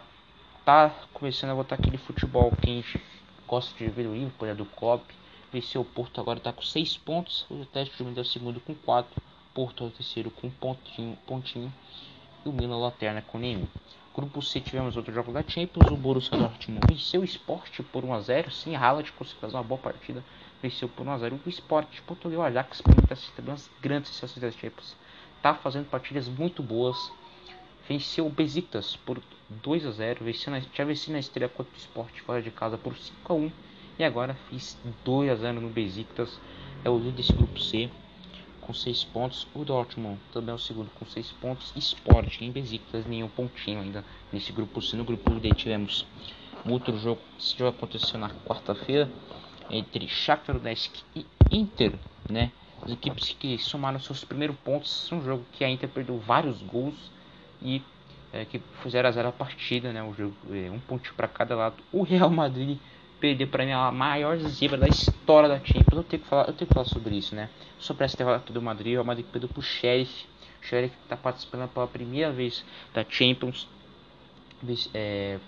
tá 0.64 0.94
começando 1.12 1.50
a 1.50 1.54
voltar 1.54 1.74
aquele 1.74 1.98
futebol 1.98 2.52
que 2.62 2.70
a 2.70 2.74
gente 2.74 3.02
gosta 3.48 3.74
de 3.76 3.90
ver 3.90 4.06
o 4.06 4.12
Liverpool, 4.12 4.46
é 4.46 4.54
do 4.54 4.66
Klopp. 4.66 5.10
Venceu 5.50 5.80
o 5.80 5.84
Porto, 5.84 6.20
agora 6.20 6.38
está 6.38 6.52
com 6.52 6.62
6 6.62 6.98
pontos. 6.98 7.46
O 7.50 7.62
Atlético 7.62 8.04
Madrid 8.04 8.18
é 8.18 8.20
o 8.20 8.24
segundo 8.24 8.60
com 8.60 8.74
4. 8.74 9.22
Porto 9.54 9.84
é 9.84 9.86
o 9.86 9.90
terceiro 9.90 10.30
com 10.30 10.46
um 10.46 10.50
pontinho, 10.50 11.16
pontinho. 11.26 11.72
E 12.44 12.48
o 12.48 12.52
Milan 12.52 12.78
lanterna 12.78 13.22
com 13.22 13.38
nenhum. 13.38 13.66
Grupo 14.14 14.42
C 14.42 14.60
tivemos 14.60 14.96
outro 14.96 15.14
jogo 15.14 15.32
da 15.32 15.42
Champions. 15.42 15.90
O 15.90 15.96
Borussia 15.96 16.36
Dortmund 16.36 16.86
venceu 16.86 17.22
o 17.22 17.24
Sport 17.24 17.80
por 17.90 18.04
1x0. 18.04 18.50
Sim, 18.50 18.76
Haaland 18.76 19.10
conseguiu 19.12 19.40
fazer 19.40 19.56
uma 19.56 19.62
boa 19.62 19.80
partida. 19.80 20.22
Venceu 20.60 20.88
por 20.88 21.06
1x0. 21.06 21.38
O 21.46 21.48
Sport 21.48 22.00
Portugal 22.02 22.42
Ajax 22.42 22.82
também 22.82 23.02
está 23.02 23.14
assistindo 23.14 23.48
umas 23.48 23.70
grandes 23.80 24.10
sensações 24.10 24.42
da 24.42 24.50
Champions. 24.50 24.94
Está 25.36 25.54
fazendo 25.54 25.88
partidas 25.88 26.28
muito 26.28 26.62
boas. 26.62 27.10
Venceu 27.88 28.26
o 28.26 28.30
Besiktas 28.30 28.96
por 28.96 29.18
2 29.48 29.86
a 29.86 29.90
0 29.90 30.22
vencendo, 30.22 30.62
já 30.74 30.84
venci 30.84 31.10
na 31.10 31.18
estreia 31.18 31.48
contra 31.48 31.72
o 31.72 31.78
Sport 31.78 32.20
fora 32.20 32.42
de 32.42 32.50
casa 32.50 32.76
por 32.76 32.94
5 32.94 33.32
a 33.32 33.34
1 33.34 33.52
e 33.98 34.04
agora 34.04 34.36
fiz 34.50 34.76
2 35.06 35.30
a 35.30 35.34
0 35.36 35.62
no 35.62 35.70
Besiktas, 35.70 36.38
é 36.84 36.90
o 36.90 36.98
líder 36.98 37.12
desse 37.12 37.32
grupo 37.32 37.58
C 37.58 37.88
com 38.60 38.74
6 38.74 39.04
pontos, 39.04 39.46
o 39.54 39.64
Dortmund 39.64 40.20
também 40.34 40.52
é 40.52 40.54
o 40.54 40.58
segundo 40.58 40.90
com 40.98 41.06
6 41.06 41.32
pontos, 41.40 41.72
Sport 41.76 42.42
em 42.42 42.52
Besiktas 42.52 43.06
nenhum 43.06 43.28
pontinho 43.28 43.80
ainda 43.80 44.04
nesse 44.30 44.52
grupo 44.52 44.82
C, 44.82 44.94
no 44.94 45.04
grupo 45.04 45.30
D 45.40 45.48
tivemos 45.54 46.04
outro 46.68 46.98
jogo, 46.98 47.22
esse 47.38 47.56
jogo 47.56 47.70
aconteceu 47.70 48.20
na 48.20 48.28
quarta-feira 48.28 49.10
entre 49.70 50.06
Shakhtar 50.06 50.58
Donetsk 50.58 51.02
e 51.16 51.24
Inter, 51.50 51.94
né, 52.28 52.52
as 52.82 52.90
equipes 52.90 53.32
que 53.32 53.56
somaram 53.56 53.98
seus 53.98 54.24
primeiros 54.24 54.58
pontos, 54.58 55.10
um 55.10 55.24
jogo 55.24 55.42
que 55.52 55.64
a 55.64 55.70
Inter 55.70 55.88
perdeu 55.88 56.18
vários 56.18 56.60
gols 56.60 57.16
e 57.62 57.82
é, 58.32 58.44
que 58.44 58.60
fizeram 58.82 59.08
a 59.08 59.12
zero 59.12 59.28
a 59.28 59.32
partida, 59.32 59.92
né? 59.92 60.02
O 60.02 60.12
jogo, 60.12 60.34
é, 60.50 60.70
um 60.70 60.78
ponto 60.78 61.12
para 61.14 61.28
cada 61.28 61.56
lado. 61.56 61.76
O 61.92 62.02
Real 62.02 62.30
Madrid 62.30 62.78
perdeu 63.20 63.48
para 63.48 63.64
mim 63.64 63.72
a 63.72 63.90
maior 63.90 64.36
zebra 64.38 64.78
da 64.78 64.88
história 64.88 65.48
da 65.48 65.58
Champions. 65.58 65.92
Eu 65.92 66.04
tenho 66.04 66.22
que 66.22 66.28
falar, 66.28 66.48
eu 66.48 66.52
tenho 66.52 66.68
que 66.68 66.74
falar 66.74 66.86
sobre 66.86 67.16
isso, 67.16 67.34
né? 67.34 67.48
Sobre 67.78 68.04
essa 68.04 68.16
derrota 68.16 68.52
do 68.52 68.62
Madrid, 68.62 68.92
o 68.92 68.96
Real 68.96 69.04
Madrid 69.04 69.26
perdeu 69.26 69.48
pro 69.48 69.62
Sheriff. 69.62 70.26
O 70.62 70.66
Sheriff 70.66 70.94
está 71.02 71.16
participando 71.16 71.68
pela 71.68 71.86
primeira 71.86 72.30
vez 72.30 72.64
da 72.92 73.04
Champions. 73.08 73.68
É, 74.92 75.38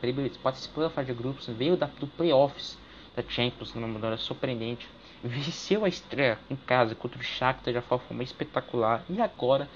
participou 0.43 0.85
da 0.85 0.91
fase 0.91 1.09
de 1.09 1.15
grupos, 1.15 1.49
veio 1.49 1.77
da, 1.77 1.87
do 1.87 2.07
playoffs 2.07 2.79
da 3.17 3.23
Champions 3.29 3.75
numa 3.75 3.89
maneira 3.89 4.17
surpreendente. 4.17 4.89
Venceu 5.23 5.85
a 5.85 5.89
estreia 5.89 6.39
em 6.49 6.57
casa 6.57 6.95
contra 6.95 7.19
o 7.19 7.23
Shakhtar 7.23 7.75
de 7.75 7.81
forma 7.83 8.23
espetacular. 8.23 9.05
E 9.11 9.21
agora, 9.21 9.69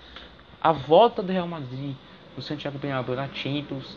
a 0.62 0.72
volta 0.72 1.22
do 1.22 1.30
Real 1.30 1.46
Madrid 1.46 1.94
no 2.36 2.42
Santiago 2.42 2.78
Bernabéu 2.78 3.16
na 3.16 3.28
Champions. 3.28 3.96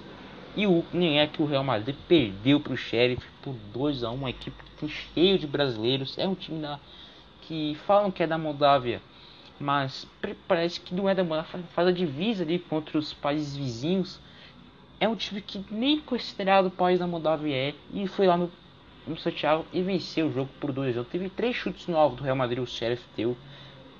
E 0.55 0.65
o, 0.65 0.83
nem 0.91 1.19
é 1.19 1.27
que 1.27 1.41
o 1.41 1.45
Real 1.45 1.63
Madrid 1.63 1.95
perdeu 2.07 2.59
para 2.59 2.73
o 2.73 2.77
Sheriff 2.77 3.23
por 3.41 3.53
2 3.73 4.03
a 4.03 4.09
1 4.09 4.15
uma 4.15 4.29
equipe 4.29 4.63
que 4.63 4.71
tem 4.71 4.89
cheio 4.89 5.37
de 5.37 5.45
brasileiros. 5.45 6.17
É 6.17 6.27
um 6.27 6.33
time 6.33 6.61
da, 6.61 6.79
que 7.41 7.77
falam 7.85 8.11
que 8.11 8.23
é 8.23 8.27
da 8.27 8.37
Moldávia, 8.37 9.01
mas 9.59 10.07
parece 10.47 10.79
que 10.79 10.93
não 10.93 11.07
é 11.07 11.15
da 11.15 11.23
Moldávia, 11.23 11.63
faz 11.73 11.87
a 11.87 11.91
divisa 11.91 12.43
ali 12.43 12.59
contra 12.59 12.97
os 12.97 13.13
países 13.13 13.55
vizinhos. 13.55 14.19
É 14.99 15.07
um 15.07 15.15
time 15.15 15.41
que 15.41 15.63
nem 15.69 15.99
considerado 15.99 16.71
país 16.71 16.99
da 16.99 17.05
Moldávia 17.05 17.55
é. 17.55 17.75
E 17.93 18.07
foi 18.07 18.25
lá 18.25 18.35
no, 18.35 18.51
no 19.05 19.17
Santiago 19.17 19.65
e 19.71 19.81
venceu 19.81 20.27
o 20.27 20.33
jogo 20.33 20.49
por 20.59 20.71
2 20.71 20.97
a 20.97 21.01
1 21.01 21.03
Teve 21.05 21.29
três 21.29 21.55
chutes 21.55 21.87
no 21.87 21.95
alvo 21.95 22.15
do 22.15 22.23
Real 22.23 22.35
Madrid, 22.35 22.59
o 22.59 22.67
Sheriff 22.67 23.03
deu. 23.15 23.37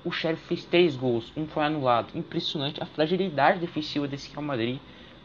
O 0.04 0.10
Sheriff 0.10 0.46
fez 0.46 0.64
três 0.64 0.96
gols, 0.96 1.32
um 1.36 1.46
foi 1.46 1.64
anulado. 1.64 2.16
Impressionante 2.16 2.82
a 2.82 2.86
fragilidade 2.86 3.60
defensiva 3.60 4.08
desse 4.08 4.30
Real 4.30 4.42
Madrid 4.42 4.78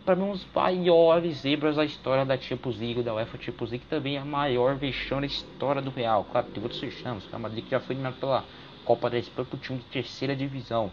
para 0.05 0.17
mim, 0.17 0.23
um 0.23 0.31
dos 0.31 0.45
maiores 0.53 1.37
zebras 1.37 1.77
da 1.77 1.85
história 1.85 2.25
da 2.25 2.37
Champions 2.37 2.77
League, 2.77 3.03
da 3.03 3.15
UEFA 3.15 3.37
Champions 3.39 3.71
League, 3.71 3.85
também 3.85 4.17
é 4.17 4.19
a 4.19 4.25
maior 4.25 4.75
vexame 4.75 5.21
da 5.21 5.27
história 5.27 5.81
do 5.81 5.91
Real. 5.91 6.25
Claro, 6.29 6.47
tem 6.47 6.61
outros 6.61 6.81
vexames, 6.81 7.25
o 7.25 7.29
Real 7.29 7.39
Madrid 7.39 7.63
que 7.63 7.71
já 7.71 7.79
foi 7.79 7.95
eliminado 7.95 8.19
pela 8.19 8.43
Copa 8.83 9.09
da 9.09 9.17
Espanha 9.17 9.47
para 9.49 9.55
o 9.55 9.59
time 9.61 9.79
de 9.79 9.85
terceira 9.85 10.35
divisão. 10.35 10.91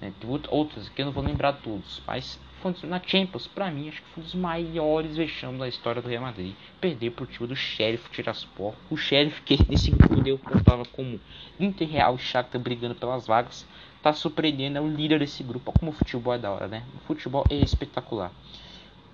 Né? 0.00 0.12
Tem 0.20 0.30
outros 0.48 0.88
que 0.88 1.02
eu 1.02 1.06
não 1.06 1.12
vou 1.12 1.24
lembrar 1.24 1.54
todos, 1.54 2.02
mas 2.06 2.38
na 2.84 3.00
Champions, 3.00 3.46
para 3.46 3.70
mim, 3.70 3.88
acho 3.88 4.02
que 4.02 4.08
foi 4.08 4.22
um 4.22 4.26
dos 4.26 4.34
maiores 4.34 5.16
vexames 5.16 5.60
da 5.60 5.68
história 5.68 6.02
do 6.02 6.08
Real 6.08 6.22
Madrid. 6.22 6.54
Perder 6.80 7.12
pro 7.12 7.24
time 7.24 7.46
do 7.46 7.54
Sheriff 7.54 8.10
Tiraspor. 8.10 8.74
O 8.90 8.96
Sheriff, 8.96 9.40
que 9.42 9.58
nesse 9.70 9.92
grupo 9.92 10.26
eu 10.26 10.38
contava 10.38 10.84
como 10.84 11.20
Inter 11.58 11.88
Real 11.88 12.16
e 12.16 12.18
Shakhtar 12.18 12.60
brigando 12.60 12.96
pelas 12.96 13.26
vagas 13.26 13.64
tá 14.02 14.12
surpreendendo, 14.12 14.78
é 14.78 14.80
o 14.80 14.88
líder 14.88 15.18
desse 15.18 15.42
grupo. 15.42 15.70
Olha 15.70 15.78
como 15.78 15.90
o 15.90 15.94
futebol 15.94 16.34
é 16.34 16.38
da 16.38 16.50
hora, 16.50 16.68
né? 16.68 16.84
O 16.96 16.98
futebol 17.06 17.44
é 17.50 17.54
espetacular. 17.56 18.32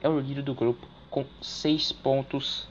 É 0.01 0.09
o 0.09 0.19
líder 0.21 0.43
do 0.43 0.55
grupo 0.55 0.87
com 1.11 1.25
6 1.41 1.93
pontos. 1.93 2.67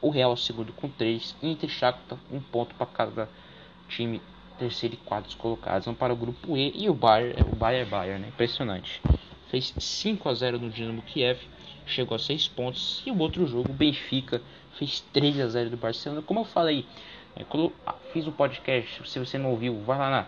O 0.00 0.10
Real 0.10 0.30
é 0.30 0.34
o 0.34 0.36
segundo 0.36 0.72
com 0.72 0.88
3. 0.88 1.36
Inter 1.42 1.68
e 1.68 1.72
Shakhtar, 1.72 2.18
um 2.30 2.40
ponto 2.40 2.74
para 2.74 2.86
cada 2.86 3.28
time. 3.88 4.20
Terceiro 4.58 4.94
e 4.94 4.98
quarto 4.98 5.36
colocados. 5.36 5.84
Vão 5.84 5.94
para 5.94 6.12
o 6.12 6.16
grupo 6.16 6.56
E. 6.56 6.72
E 6.74 6.88
o 6.88 6.94
Bayern, 6.94 7.42
o 7.42 7.56
Bayern, 7.56 7.90
Bayern, 7.90 8.22
né? 8.22 8.28
Impressionante. 8.28 9.00
Fez 9.50 9.74
5 9.76 10.28
a 10.28 10.34
0 10.34 10.58
no 10.58 10.70
Dinamo 10.70 11.02
Kiev. 11.02 11.40
Chegou 11.86 12.14
a 12.14 12.18
6 12.18 12.48
pontos. 12.48 13.02
E 13.04 13.10
o 13.10 13.18
outro 13.18 13.46
jogo, 13.46 13.70
o 13.70 13.74
Benfica, 13.74 14.40
fez 14.78 15.00
3 15.12 15.40
a 15.40 15.48
0 15.48 15.70
do 15.70 15.76
Barcelona. 15.76 16.22
Como 16.22 16.40
eu 16.40 16.44
falei, 16.44 16.86
é, 17.36 17.44
quando 17.44 17.64
eu 17.64 17.94
fiz 18.12 18.26
o 18.26 18.32
podcast, 18.32 19.08
se 19.08 19.18
você 19.18 19.38
não 19.38 19.50
ouviu, 19.50 19.80
vai 19.80 19.98
lá 19.98 20.10
na 20.10 20.26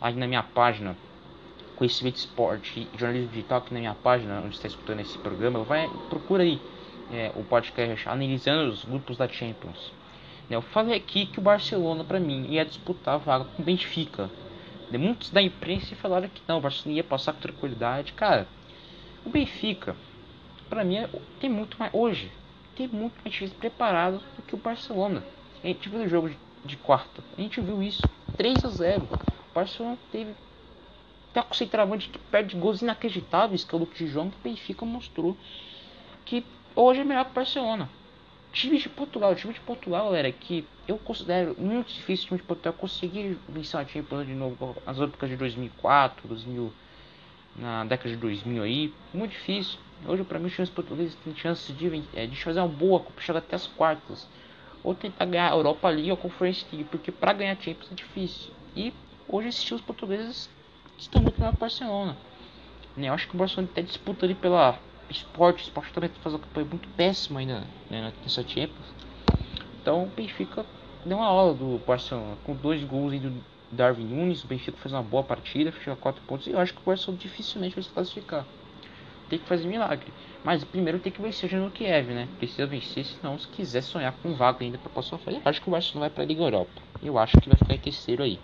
aí 0.00 0.14
na 0.14 0.26
minha 0.26 0.42
página 0.42 0.96
Conhecimento 1.76 2.16
Esporte 2.16 2.80
e 2.80 2.98
Jornalismo 2.98 3.30
Digital, 3.30 3.58
aqui 3.58 3.74
na 3.74 3.80
minha 3.80 3.94
página, 3.94 4.40
onde 4.40 4.54
está 4.54 4.66
escutando 4.66 5.00
esse 5.00 5.18
programa, 5.18 5.62
vai, 5.62 5.88
procura 6.08 6.42
aí 6.42 6.60
é, 7.12 7.30
o 7.36 7.44
podcast 7.44 8.08
analisando 8.08 8.70
os 8.70 8.84
grupos 8.84 9.18
da 9.18 9.28
Champions. 9.28 9.92
Eu 10.48 10.62
falei 10.62 10.96
aqui 10.96 11.26
que 11.26 11.38
o 11.38 11.42
Barcelona, 11.42 12.04
para 12.04 12.20
mim, 12.20 12.46
ia 12.48 12.64
disputar 12.64 13.14
a 13.14 13.18
vaga 13.18 13.44
com 13.44 13.62
o 13.62 13.64
Benfica. 13.64 14.30
Muitos 14.92 15.30
da 15.30 15.42
imprensa 15.42 15.96
falaram 15.96 16.28
que 16.28 16.40
não, 16.46 16.58
o 16.58 16.60
Barcelona 16.60 16.96
ia 16.98 17.04
passar 17.04 17.32
com 17.32 17.40
tranquilidade. 17.40 18.12
Cara, 18.12 18.46
o 19.24 19.30
Benfica, 19.30 19.96
para 20.68 20.84
mim, 20.84 20.98
é, 20.98 21.08
tem 21.40 21.50
muito 21.50 21.76
mais. 21.78 21.92
Hoje, 21.92 22.30
tem 22.76 22.86
muito 22.86 23.14
mais 23.24 23.34
time 23.34 23.50
preparado 23.50 24.22
do 24.36 24.42
que 24.42 24.54
o 24.54 24.58
Barcelona. 24.58 25.24
A 25.64 25.66
gente 25.66 25.88
viu 25.88 26.00
o 26.00 26.08
jogo 26.08 26.30
de, 26.30 26.38
de 26.64 26.76
quarta, 26.76 27.24
a 27.36 27.40
gente 27.40 27.60
viu 27.60 27.82
isso 27.82 28.08
3 28.36 28.64
a 28.64 28.68
0 28.68 29.08
Barcelona 29.54 29.98
teve 30.12 30.34
tá 31.32 31.42
com 31.42 31.54
centroavante 31.54 32.08
que 32.08 32.18
perde 32.18 32.56
gols 32.56 32.82
inacreditáveis, 32.82 33.64
que 33.64 33.74
é 33.74 33.76
o 33.76 33.80
Luke 33.80 33.96
de 33.96 34.06
João, 34.06 34.30
que 34.30 34.36
o 34.36 34.40
Benfica 34.40 34.84
mostrou 34.84 35.36
que 36.24 36.44
hoje 36.74 37.00
é 37.00 37.04
melhor 37.04 37.24
que 37.24 37.30
o 37.30 37.34
Barcelona. 37.34 37.90
Time 38.56 38.78
de 38.78 38.88
Portugal, 38.88 39.32
o 39.32 39.34
time 39.34 39.52
de 39.52 39.60
Portugal, 39.60 40.06
galera, 40.06 40.32
que 40.32 40.66
eu 40.88 40.96
considero 40.96 41.54
muito 41.58 41.92
difícil 41.92 42.24
o 42.24 42.28
time 42.28 42.38
de 42.38 42.46
Portugal 42.46 42.72
conseguir 42.72 43.36
vencer 43.46 43.78
a 43.78 43.84
Champions 43.86 44.26
de 44.26 44.32
novo 44.32 44.74
nas 44.86 44.98
épocas 44.98 45.28
de 45.28 45.36
2004, 45.36 46.26
2000, 46.26 46.72
na 47.54 47.84
década 47.84 48.08
de 48.08 48.16
2000 48.16 48.62
aí, 48.62 48.94
muito 49.12 49.32
difícil. 49.32 49.78
Hoje, 50.06 50.24
para 50.24 50.38
mim, 50.38 50.46
os 50.46 50.54
times 50.54 50.70
portugueses 50.70 51.14
têm 51.16 51.36
chances 51.36 51.76
de, 51.76 52.02
é, 52.14 52.26
de 52.26 52.42
fazer 52.42 52.60
uma 52.60 52.68
boa 52.68 53.04
chegar 53.18 53.40
até 53.40 53.56
as 53.56 53.66
quartas, 53.66 54.26
ou 54.82 54.94
tentar 54.94 55.26
ganhar 55.26 55.52
a 55.52 55.54
Europa 55.54 55.90
League 55.90 56.10
ou 56.10 56.16
a 56.16 56.18
Conference 56.18 56.64
League, 56.72 56.88
porque 56.90 57.12
para 57.12 57.34
ganhar 57.34 57.56
Champions 57.56 57.92
é 57.92 57.94
difícil. 57.94 58.54
E 58.74 58.90
hoje 59.28 59.48
esses 59.48 59.64
times 59.64 59.82
portugueses 59.82 60.48
estão 60.96 61.20
muito 61.20 61.38
o 61.44 61.52
Barcelona. 61.52 62.16
Né? 62.96 63.10
Eu 63.10 63.12
acho 63.12 63.28
que 63.28 63.34
o 63.34 63.38
Barcelona 63.38 63.68
até 63.70 63.82
disputa 63.82 64.24
ali 64.24 64.34
pela 64.34 64.78
esporte, 65.10 65.62
esporte 65.64 65.92
também 65.92 66.10
faz 66.22 66.34
uma 66.34 66.40
campanha 66.40 66.66
muito 66.66 66.88
péssima 66.90 67.40
ainda 67.40 67.64
né, 67.90 68.12
nessa 68.22 68.42
Champions. 68.42 68.86
Então 69.80 70.04
o 70.04 70.06
Benfica 70.06 70.66
deu 71.04 71.18
uma 71.18 71.26
aula 71.26 71.54
do 71.54 71.80
Barcelona 71.86 72.36
com 72.44 72.54
dois 72.54 72.82
gols 72.82 73.12
aí 73.12 73.20
do 73.20 73.32
Darwin 73.70 74.04
Nunes. 74.04 74.42
O 74.42 74.46
Benfica 74.46 74.76
fez 74.76 74.92
uma 74.92 75.02
boa 75.02 75.22
partida, 75.22 75.70
fechou 75.70 75.92
a 75.92 75.96
4 75.96 76.22
pontos. 76.26 76.46
E 76.46 76.50
eu 76.50 76.58
acho 76.58 76.72
que 76.72 76.80
o 76.80 76.84
Barcelona 76.84 77.20
dificilmente 77.22 77.74
vai 77.74 77.84
se 77.84 77.90
classificar. 77.90 78.44
Tem 79.28 79.38
que 79.38 79.46
fazer 79.46 79.66
milagre. 79.66 80.12
Mas 80.44 80.62
primeiro 80.64 81.00
tem 81.00 81.12
que 81.12 81.20
vencer 81.20 81.52
o 81.60 81.70
Kiev, 81.70 82.12
né? 82.12 82.28
Precisa 82.38 82.66
vencer, 82.66 83.04
senão 83.04 83.38
se 83.38 83.48
quiser 83.48 83.82
sonhar 83.82 84.12
com 84.22 84.34
vaga 84.34 84.64
ainda 84.64 84.78
para 84.78 84.90
passar 84.90 85.16
a. 85.16 85.30
Eu 85.30 85.42
acho 85.44 85.60
que 85.60 85.68
o 85.68 85.72
Barcelona 85.72 86.08
vai 86.08 86.10
para 86.10 86.22
a 86.22 86.26
Liga 86.26 86.42
Europa. 86.42 86.70
Eu 87.02 87.18
acho 87.18 87.40
que 87.40 87.48
vai 87.48 87.58
ficar 87.58 87.74
em 87.74 87.78
terceiro 87.78 88.22
aí. 88.22 88.38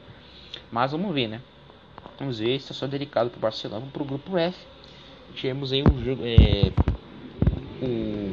Mas 0.71 0.91
vamos 0.93 1.15
ver, 1.15 1.29
né? 1.29 1.41
Vamos 2.19 2.39
ver, 2.39 2.61
situação 2.61 2.89
delicada 2.89 3.31
para 3.31 3.39
o 3.39 3.41
Barcelona. 3.41 3.87
Para 3.93 4.03
o 4.03 4.07
grupo 4.07 4.37
F. 4.37 4.59
Tivemos 5.35 5.73
aí 5.73 5.83
um 5.83 6.05
jogo. 6.05 6.23
É, 6.25 6.73
o, 7.83 8.31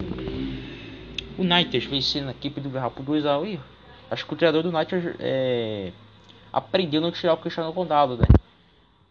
o 1.38 1.42
United 1.42 1.88
vencendo 1.88 2.28
a 2.28 2.32
equipe 2.32 2.60
do 2.62 2.70
Real 2.70 2.92
por 2.92 3.06
2x1. 3.06 3.60
Acho 4.12 4.26
que 4.26 4.34
o 4.34 4.36
treinador 4.36 4.64
do 4.64 4.76
United 4.76 5.16
é, 5.20 5.92
aprendeu 6.52 7.00
a 7.00 7.04
não 7.04 7.12
tirar 7.12 7.34
o 7.34 7.38
Cristiano 7.38 7.72
Ronaldo, 7.72 8.18
né? 8.18 8.26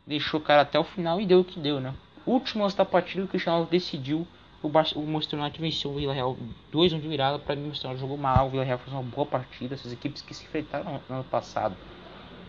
Deixou 0.06 0.40
o 0.40 0.42
cara 0.42 0.62
até 0.62 0.78
o 0.78 0.84
final 0.84 1.20
e 1.20 1.26
deu 1.26 1.40
o 1.40 1.44
que 1.44 1.60
deu, 1.60 1.80
né? 1.80 1.94
Último 2.26 2.62
lance 2.64 2.76
da 2.76 2.84
partida, 2.84 3.24
o 3.24 3.28
Cristiano 3.28 3.66
decidiu. 3.70 4.26
O, 4.60 4.68
Bar 4.68 4.86
o 4.96 5.02
Manchester 5.02 5.38
United 5.38 5.60
venceu 5.60 5.92
o 5.92 5.94
Vila 5.94 6.12
Real 6.12 6.36
2-1 6.72 7.00
de 7.00 7.08
virada. 7.08 7.38
Para 7.38 7.54
mim, 7.54 7.62
o 7.62 7.66
United 7.66 7.96
jogou 7.96 8.16
mal. 8.16 8.48
O 8.48 8.50
Vila 8.50 8.64
Real 8.64 8.78
fez 8.78 8.92
uma 8.92 9.02
boa 9.02 9.26
partida. 9.26 9.74
Essas 9.74 9.92
equipes 9.92 10.20
que 10.20 10.34
se 10.34 10.44
enfrentaram 10.44 11.00
no 11.08 11.14
ano 11.14 11.24
passado 11.24 11.76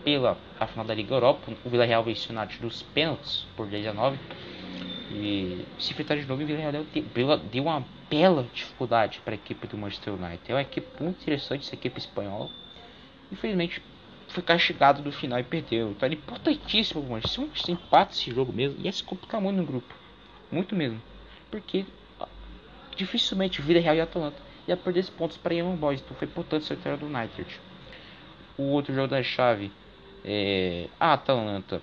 pela 0.04 0.36
a 0.58 0.66
final 0.66 0.84
da 0.84 0.94
Liga 0.94 1.14
Europa. 1.14 1.52
O 1.64 1.70
Villarreal 1.70 2.02
venceu 2.02 2.34
o 2.34 2.38
United 2.38 2.60
dos 2.60 2.82
pênaltis 2.82 3.46
por 3.56 3.66
10 3.66 3.88
a 3.88 3.92
9. 3.92 4.18
E 5.10 5.66
se 5.78 5.90
enfrentar 5.90 6.16
de 6.16 6.26
novo, 6.26 6.42
o 6.42 6.46
Villarreal 6.46 6.84
deu, 7.52 7.64
uma 7.64 7.84
bela 8.08 8.46
dificuldade 8.54 9.20
para 9.24 9.34
a 9.34 9.36
equipe 9.36 9.66
do 9.66 9.76
Manchester 9.76 10.14
United. 10.14 10.40
É 10.46 10.54
uma 10.54 10.62
equipe 10.62 11.02
muito 11.02 11.20
interessante, 11.20 11.66
essa 11.66 11.74
equipe 11.74 11.98
espanhola. 11.98 12.48
Infelizmente, 13.32 13.82
foi 14.28 14.42
castigado 14.42 15.02
do 15.02 15.10
final 15.10 15.40
e 15.40 15.42
perdeu. 15.42 15.90
Então 15.90 16.08
é 16.08 16.12
importantíssimo, 16.12 17.02
mano. 17.02 17.26
Se 17.26 17.40
um 17.40 17.50
empate 17.68 18.14
esse 18.14 18.30
jogo 18.30 18.52
mesmo, 18.52 18.78
ia 18.80 18.92
se 18.92 19.02
complicar 19.02 19.40
muito 19.40 19.56
no 19.56 19.64
grupo. 19.64 19.92
Muito 20.50 20.76
mesmo. 20.76 21.02
Porque 21.50 21.84
dificilmente 22.96 23.60
Villarreal 23.60 23.96
e 23.96 24.00
Atalanta 24.00 24.36
ia 24.68 24.76
perder 24.76 25.00
esses 25.00 25.10
pontos 25.10 25.36
para 25.36 25.54
Young 25.54 25.76
Boys. 25.76 26.00
Então 26.00 26.16
foi 26.16 26.28
importante 26.28 26.64
ser 26.64 26.76
do 26.76 27.06
United. 27.06 27.60
O 28.56 28.62
outro 28.64 28.94
jogo 28.94 29.08
da 29.08 29.22
chave 29.22 29.72
é, 30.24 30.88
a 30.98 31.14
Atalanta 31.14 31.82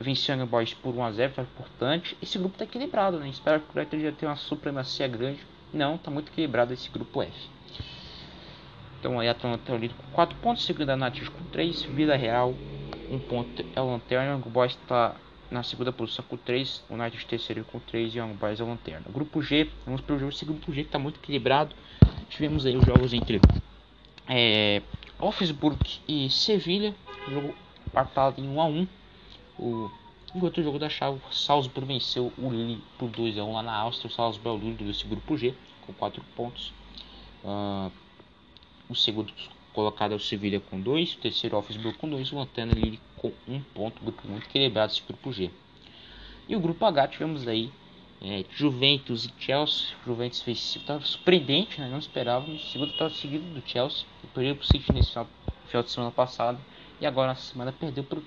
vencendo 0.00 0.44
o 0.44 0.46
Boys 0.46 0.74
por 0.74 0.94
1x0, 0.94 1.32
tá 1.32 1.42
importante. 1.42 2.16
Esse 2.22 2.38
grupo 2.38 2.56
tá 2.56 2.64
equilibrado, 2.64 3.18
né? 3.18 3.28
Espero 3.28 3.60
que 3.60 3.76
o 3.76 3.80
United 3.80 4.02
já 4.02 4.12
tenha 4.12 4.30
uma 4.30 4.36
supremacia 4.36 5.08
grande. 5.08 5.40
Não, 5.72 5.98
tá 5.98 6.10
muito 6.10 6.30
equilibrado 6.30 6.72
esse 6.72 6.88
grupo 6.90 7.22
F. 7.22 7.50
Então 8.98 9.20
aí 9.20 9.28
a 9.28 9.32
Atalanta 9.32 9.72
é 9.72 9.88
com 9.88 10.12
4 10.12 10.36
pontos, 10.38 10.64
segundo 10.64 10.90
a 10.90 10.96
Natis 10.96 11.28
com 11.28 11.44
3, 11.44 11.82
Vila 11.82 12.16
Real 12.16 12.54
1 13.10 13.18
ponto 13.20 13.64
é 13.74 13.80
o 13.80 13.90
Lanterna, 13.90 14.36
o 14.36 14.50
Boys 14.50 14.72
está 14.72 15.14
na 15.50 15.62
segunda 15.62 15.90
posição 15.92 16.24
com 16.28 16.36
3, 16.36 16.84
o 16.90 16.94
United 16.94 17.26
terceiro 17.26 17.64
com 17.64 17.78
3 17.78 18.14
e 18.14 18.18
o 18.18 18.24
Young 18.24 18.34
Boys 18.34 18.60
é 18.60 18.64
o 18.64 18.66
Lanterna. 18.66 19.06
Grupo 19.10 19.40
G, 19.40 19.70
vamos 19.86 20.00
para 20.00 20.14
o 20.14 20.18
jogo, 20.18 20.32
esse 20.32 20.44
grupo 20.44 20.72
G 20.72 20.82
está 20.82 20.98
muito 20.98 21.18
equilibrado. 21.18 21.74
Tivemos 22.28 22.66
aí 22.66 22.76
os 22.76 22.84
jogos 22.84 23.12
entre 23.14 23.40
é, 24.28 24.82
Wolfsburg 25.18 25.78
e 26.06 26.28
Sevilha, 26.28 26.94
jogo 27.28 27.54
partado 27.92 28.40
em 28.40 28.48
1 28.48 28.60
a 28.60 28.66
1 28.66 28.88
o 29.58 29.90
Enquanto 30.34 30.58
o 30.58 30.62
jogo 30.62 30.78
da 30.78 30.90
chave, 30.90 31.18
Salzburg 31.32 31.86
venceu 31.86 32.30
o 32.36 32.50
Lille 32.50 32.82
por 32.98 33.08
2 33.08 33.38
a 33.38 33.44
1 33.44 33.52
lá 33.52 33.62
na 33.62 33.74
Áustria. 33.74 34.10
O 34.10 34.12
Salzburg 34.14 34.48
é 34.48 34.62
o 34.62 34.70
líder 34.70 34.84
desse 34.84 35.06
grupo 35.06 35.38
G, 35.38 35.54
com 35.86 35.92
4 35.94 36.22
pontos. 36.36 36.72
Uh, 37.42 37.90
o 38.90 38.94
segundo 38.94 39.32
colocado 39.72 40.12
é 40.12 40.14
o 40.16 40.20
Sevilha 40.20 40.60
com 40.60 40.78
2. 40.78 41.14
O 41.14 41.18
terceiro, 41.18 41.56
o 41.56 41.60
Wolfsburg 41.60 41.96
com 41.96 42.10
2. 42.10 42.30
O 42.32 42.36
Lanterna 42.36 42.74
Lille 42.74 43.00
com 43.16 43.32
1 43.48 43.54
um 43.54 43.60
ponto. 43.74 44.02
Grupo 44.02 44.28
muito 44.28 44.46
equilibrado 44.46 44.92
esse 44.92 45.02
grupo 45.02 45.32
G. 45.32 45.50
E 46.46 46.54
o 46.54 46.60
grupo 46.60 46.84
H 46.84 47.08
tivemos 47.08 47.48
aí 47.48 47.72
É, 48.20 48.44
Juventus 48.50 49.24
e 49.24 49.32
Chelsea. 49.38 49.96
Juventus 50.04 50.42
fez 50.42 50.76
estava 50.76 51.00
surpreendente, 51.06 51.80
né? 51.80 51.88
não 51.88 51.98
esperava. 51.98 52.50
O 52.50 52.58
segundo 52.58 52.90
estava 52.90 53.10
seguido 53.10 53.44
do 53.58 53.66
Chelsea. 53.66 54.04
Perdeu 54.34 54.56
para 54.56 54.62
o 54.62 54.66
City 54.66 54.92
nesse 54.92 55.10
final, 55.10 55.26
final 55.68 55.82
de 55.82 55.90
semana 55.90 56.12
passado. 56.12 56.60
E 57.00 57.06
agora 57.06 57.28
nessa 57.28 57.52
semana 57.52 57.72
perdeu 57.72 58.04
para 58.04 58.18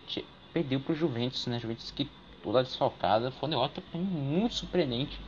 perdeu 0.54 0.80
para 0.80 0.94
o 0.94 0.96
Juventus, 0.96 1.48
né? 1.48 1.60
Juventus 1.60 1.92
que 1.92 2.10
toda 2.44 2.64
desfalcada. 2.64 3.32
Foi 3.32 3.50
uma 3.50 3.56
derrota 3.56 3.84
muito 3.94 4.56
surpreendente 4.56 5.20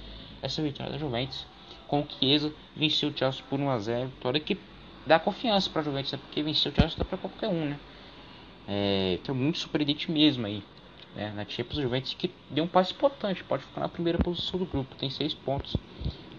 essa 0.42 0.62
vitória 0.62 0.92
da 0.92 0.98
Juventus. 0.98 1.46
Com 1.88 2.02
o 2.02 2.08
Chiesa 2.10 2.54
venceu 2.76 3.10
o 3.10 3.18
Chelsea 3.18 3.44
por 3.50 3.60
1 3.60 3.70
a 3.70 3.80
0 3.80 4.08
Vitória 4.10 4.40
que 4.40 4.58
dá 5.06 5.20
confiança 5.20 5.70
para 5.70 5.82
a 5.82 5.86
Juventus, 5.86 6.12
né? 6.12 6.20
porque 6.22 6.42
venceu 6.42 6.72
o 6.72 6.76
Chelsea 6.76 6.98
dá 6.98 7.06
para 7.06 7.18
qualquer 7.18 7.50
um, 7.50 7.66
né? 7.66 7.80
É, 8.68 9.20
que 9.24 9.30
é 9.30 9.34
muito 9.34 9.60
surpreendente 9.60 10.10
mesmo 10.10 10.46
aí 10.46 10.64
né, 11.16 11.32
na 11.36 11.46
Champions 11.46 11.82
Juventus 11.82 12.14
que 12.14 12.32
deu 12.50 12.64
um 12.64 12.68
passo 12.68 12.94
importante, 12.94 13.44
pode 13.44 13.64
ficar 13.64 13.82
na 13.82 13.90
primeira 13.90 14.18
posição 14.18 14.60
do 14.60 14.66
grupo, 14.66 14.96
tem 14.96 15.10
6 15.10 15.34
pontos. 15.36 15.76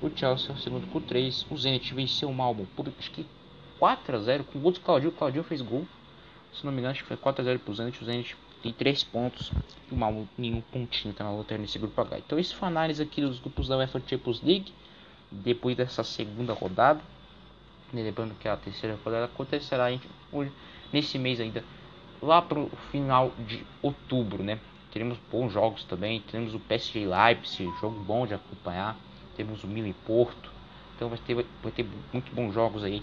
O 0.02 0.10
Chelsea 0.14 0.50
é 0.50 0.52
o 0.52 0.58
segundo 0.58 0.86
com 0.88 1.00
3. 1.00 1.46
O 1.50 1.56
Zenit 1.56 1.94
venceu 1.94 2.28
o 2.28 2.34
Malmo 2.34 2.66
por 2.76 2.86
acho 2.98 3.10
que 3.10 3.24
4 3.78 4.16
a 4.16 4.20
0 4.20 4.44
com 4.44 4.58
o 4.58 4.62
gol 4.62 4.72
do 4.72 4.80
Claudio. 4.80 5.08
O 5.10 5.12
Claudio 5.12 5.42
fez 5.44 5.62
gol. 5.62 5.86
Se 6.52 6.64
não 6.64 6.72
me 6.72 6.78
engano, 6.78 6.92
acho 6.92 7.02
que 7.02 7.08
foi 7.08 7.16
4 7.16 7.40
a 7.40 7.44
0 7.44 7.58
pro 7.60 7.74
Zenit. 7.74 8.02
O 8.02 8.04
Zenit 8.04 8.36
tem 8.64 8.72
3 8.72 9.04
pontos 9.04 9.52
e 9.92 9.94
Malmo 9.94 10.26
nenhum 10.38 10.62
pontinho 10.62 11.12
tá 11.12 11.22
na 11.22 11.30
luta 11.30 11.58
nesse 11.58 11.78
grupo 11.78 12.00
H. 12.00 12.18
Então, 12.20 12.38
isso 12.38 12.56
foi 12.56 12.66
a 12.66 12.70
análise 12.70 13.02
aqui 13.02 13.20
dos 13.20 13.38
grupos 13.38 13.68
da 13.68 13.76
UEFA 13.76 14.00
Champions 14.06 14.40
League 14.42 14.72
depois 15.30 15.76
dessa 15.76 16.02
segunda 16.02 16.54
rodada. 16.54 16.98
Lembrando 17.92 18.34
que 18.40 18.48
a 18.48 18.56
terceira 18.56 18.98
rodada 19.04 19.26
acontecerá 19.26 19.88
nesse 20.90 21.18
mês 21.18 21.40
ainda 21.40 21.62
lá 22.22 22.40
para 22.40 22.58
o 22.58 22.70
final 22.90 23.32
de 23.46 23.62
outubro, 23.82 24.42
né? 24.42 24.58
Teremos 24.90 25.18
bons 25.30 25.52
jogos 25.52 25.84
também. 25.84 26.20
Teremos 26.22 26.54
o 26.54 26.58
PSG 26.58 27.06
Leipzig, 27.06 27.70
jogo 27.82 28.00
bom 28.00 28.26
de 28.26 28.32
acompanhar. 28.32 28.96
Temos 29.36 29.62
o 29.62 29.66
Milan 29.66 29.92
Porto. 30.06 30.50
Então 30.96 31.10
vai 31.10 31.18
ter, 31.18 31.34
vai 31.62 31.70
ter 31.70 31.86
muito 32.12 32.34
bons 32.34 32.54
jogos 32.54 32.82
aí 32.82 33.02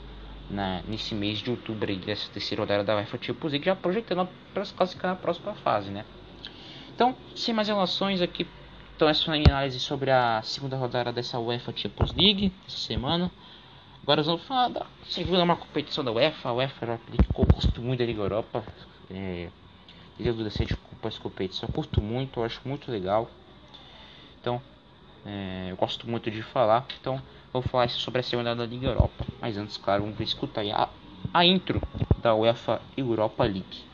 na, 0.51 0.81
nesse 0.87 1.15
mês 1.15 1.39
de 1.39 1.49
outubro 1.49 1.89
aí, 1.89 1.97
dessa 1.97 2.29
terceira 2.31 2.61
rodada 2.61 2.83
da 2.83 2.95
UEFA 2.95 3.17
Champions 3.21 3.51
League, 3.51 3.65
já 3.65 3.75
projetando 3.75 4.29
para 4.53 4.65
se 4.65 4.73
classificar 4.73 5.11
na 5.11 5.17
próxima 5.17 5.53
fase, 5.55 5.89
né? 5.89 6.05
Então, 6.93 7.15
sem 7.35 7.53
mais 7.53 7.67
relações 7.67 8.21
aqui, 8.21 8.45
então 8.95 9.09
essa 9.09 9.25
foi 9.25 9.39
a 9.39 9.49
análise 9.49 9.79
sobre 9.79 10.11
a 10.11 10.41
segunda 10.43 10.77
rodada 10.77 11.11
dessa 11.11 11.39
UEFA 11.39 11.73
Champions 11.75 12.13
League, 12.13 12.53
essa 12.67 12.77
semana. 12.77 13.31
Agora 14.03 14.21
vamos 14.21 14.43
falar 14.43 14.67
da 14.67 14.85
segunda 15.05 15.43
uma 15.43 15.55
competição 15.55 16.03
da 16.03 16.11
UEFA, 16.11 16.49
a 16.49 16.53
UEFA 16.53 16.85
League, 16.85 17.27
que 17.33 17.39
eu 17.39 17.45
gosto 17.45 17.81
muito 17.81 17.99
da 17.99 18.05
Liga 18.05 18.21
Europa, 18.21 18.63
é, 19.09 19.49
Liga 20.19 20.33
do 20.33 20.43
Decente 20.43 20.75
com 20.75 21.07
essa 21.07 21.19
competição. 21.19 21.67
Eu 21.67 21.73
curto 21.73 22.01
muito, 22.01 22.39
eu 22.39 22.43
acho 22.43 22.61
muito 22.65 22.91
legal. 22.91 23.29
Então, 24.39 24.61
é, 25.23 25.71
eu 25.71 25.77
gosto 25.77 26.09
muito 26.09 26.29
de 26.31 26.41
falar. 26.43 26.87
Então, 26.99 27.23
vou 27.53 27.61
falar 27.61 27.89
sobre 27.89 28.21
a 28.21 28.23
segunda 28.23 28.55
da 28.55 28.65
Liga 28.65 28.87
Europa. 28.87 29.27
Mas 29.39 29.57
antes, 29.57 29.77
claro, 29.77 30.03
vamos 30.03 30.19
escutar 30.19 30.65
a, 30.65 30.93
a 31.33 31.45
intro 31.45 31.81
da 32.17 32.35
UEFA 32.35 32.81
Europa 32.97 33.43
League. 33.45 33.90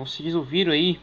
Então 0.00 0.06
vocês 0.10 0.34
ouviram 0.34 0.72
aí 0.72 0.98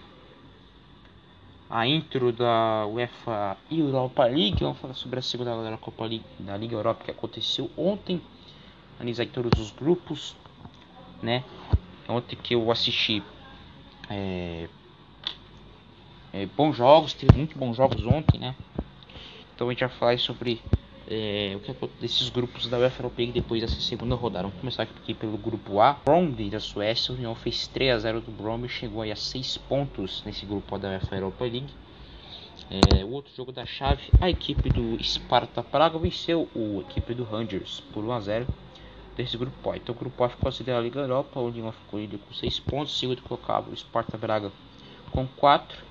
a 1.69 1.85
intro 1.85 2.31
da 2.31 2.87
UEFA 2.87 3.55
Europa 3.69 4.25
League. 4.25 4.57
Vamos 4.59 4.79
falar 4.79 4.95
sobre 4.95 5.19
a 5.19 5.21
segunda 5.21 5.51
rodada 5.51 5.69
da 5.69 5.77
Copa 5.77 6.03
League, 6.03 6.25
da 6.39 6.57
Liga 6.57 6.75
Europa 6.75 7.03
que 7.03 7.11
aconteceu 7.11 7.69
ontem. 7.77 8.19
Analisar 8.99 9.27
todos 9.27 9.59
os 9.59 9.69
grupos, 9.69 10.35
né? 11.21 11.43
Ontem 12.09 12.35
que 12.35 12.55
eu 12.55 12.71
assisti 12.71 13.21
é, 14.09 14.67
é, 16.33 16.47
bons 16.47 16.75
jogos, 16.75 17.13
teve 17.13 17.37
muito 17.37 17.55
bons 17.55 17.77
jogos 17.77 18.03
ontem, 18.03 18.39
né? 18.39 18.55
Então 19.53 19.67
a 19.67 19.71
gente 19.71 19.81
vai 19.81 19.89
falar 19.89 20.17
sobre 20.17 20.59
é, 21.09 21.53
o 21.55 21.59
que 21.59 21.73
desses 22.01 22.29
grupos 22.29 22.67
da 22.67 22.77
UEFA 22.77 22.99
Europa 22.99 23.15
League 23.17 23.33
depois 23.33 23.61
dessa 23.61 23.79
segunda 23.79 24.15
rodada. 24.15 24.43
Vamos 24.43 24.59
começar 24.59 24.83
aqui 24.83 25.13
pelo 25.13 25.37
grupo 25.37 25.79
A. 25.79 25.93
Bromby 25.93 26.49
da 26.49 26.59
Suécia, 26.59 27.13
o 27.13 27.17
União 27.17 27.33
fez 27.33 27.67
3 27.67 27.95
a 27.95 27.99
0 27.99 28.21
do 28.21 28.31
Bromby 28.31 28.67
chegou 28.67 29.01
aí 29.01 29.11
a 29.11 29.15
6 29.15 29.57
pontos 29.69 30.21
nesse 30.25 30.45
grupo 30.45 30.77
da 30.77 30.89
UEFA 30.89 31.15
Europa 31.15 31.45
League. 31.45 31.69
É, 32.69 33.05
o 33.05 33.11
outro 33.11 33.33
jogo 33.33 33.53
da 33.53 33.65
chave, 33.65 34.03
a 34.19 34.29
equipe 34.29 34.69
do 34.69 35.01
Sparta 35.01 35.63
Praga 35.63 35.97
venceu 35.97 36.49
a 36.53 36.81
equipe 36.81 37.13
do 37.13 37.23
Rangers 37.23 37.81
por 37.93 38.03
1 38.03 38.11
a 38.11 38.19
0 38.19 38.47
desse 39.15 39.37
grupo 39.37 39.71
A. 39.71 39.77
Então 39.77 39.95
o 39.95 39.97
grupo 39.97 40.21
A 40.23 40.29
ficou 40.29 40.43
considerado 40.43 40.81
a 40.81 40.83
Liga 40.83 40.99
Europa, 40.99 41.39
o 41.39 41.47
União 41.47 41.71
ficou 41.71 41.99
com 42.27 42.33
6 42.33 42.59
pontos, 42.59 42.99
segundo 42.99 43.21
colocado 43.21 43.71
o 43.71 43.77
Sparta 43.77 44.17
Braga 44.17 44.51
com 45.11 45.25
4 45.25 45.86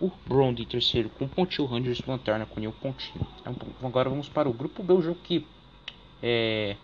o 0.00 0.10
Brown 0.26 0.50
em 0.50 0.64
terceiro 0.64 1.08
com 1.10 1.26
pontinho, 1.26 1.66
o 1.66 1.70
Rangers 1.70 2.00
Lanterna 2.06 2.46
com 2.46 2.60
nenhum 2.60 2.72
pontinho. 2.72 3.26
Então, 3.40 3.54
agora 3.82 4.10
vamos 4.10 4.28
para 4.28 4.48
o 4.48 4.52
grupo 4.52 4.82
B, 4.82 4.92
o 4.92 5.02
jogo 5.02 5.18
que 5.22 5.46
é 6.22 6.76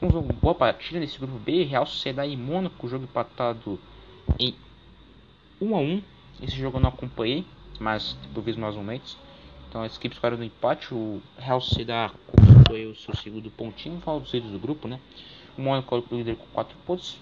uma 0.00 0.22
boa 0.22 0.54
partida 0.54 0.98
nesse 0.98 1.18
grupo 1.18 1.38
B, 1.38 1.64
Real 1.64 1.86
Sociedade 1.86 2.32
e 2.32 2.36
Mônaco, 2.36 2.88
jogo 2.88 3.04
empatado 3.04 3.78
em 4.38 4.54
1 5.60 5.74
a 5.74 5.78
1. 5.78 6.02
Esse 6.42 6.56
jogo 6.56 6.78
eu 6.78 6.80
não 6.80 6.88
acompanhei, 6.88 7.44
mas 7.78 8.16
eu 8.34 8.42
vi 8.42 8.56
mais 8.56 8.74
momentos. 8.74 9.16
Então 9.68 9.82
as 9.82 9.96
equipes 9.96 10.16
ficaram 10.16 10.36
no 10.36 10.44
empate, 10.44 10.92
o 10.92 11.20
Real 11.38 11.60
Sociedade 11.60 12.14
foi 12.66 12.86
o 12.86 12.96
seu 12.96 13.14
segundo 13.14 13.50
pontinho, 13.50 14.00
fala 14.00 14.20
dos 14.20 14.32
líderes 14.32 14.52
do 14.52 14.58
grupo, 14.58 14.88
né? 14.88 14.98
O 15.56 15.62
Mônaco 15.62 15.94
é 15.94 15.98
o 15.98 16.16
líder 16.16 16.36
com 16.36 16.46
4 16.46 16.76
pontos, 16.86 17.18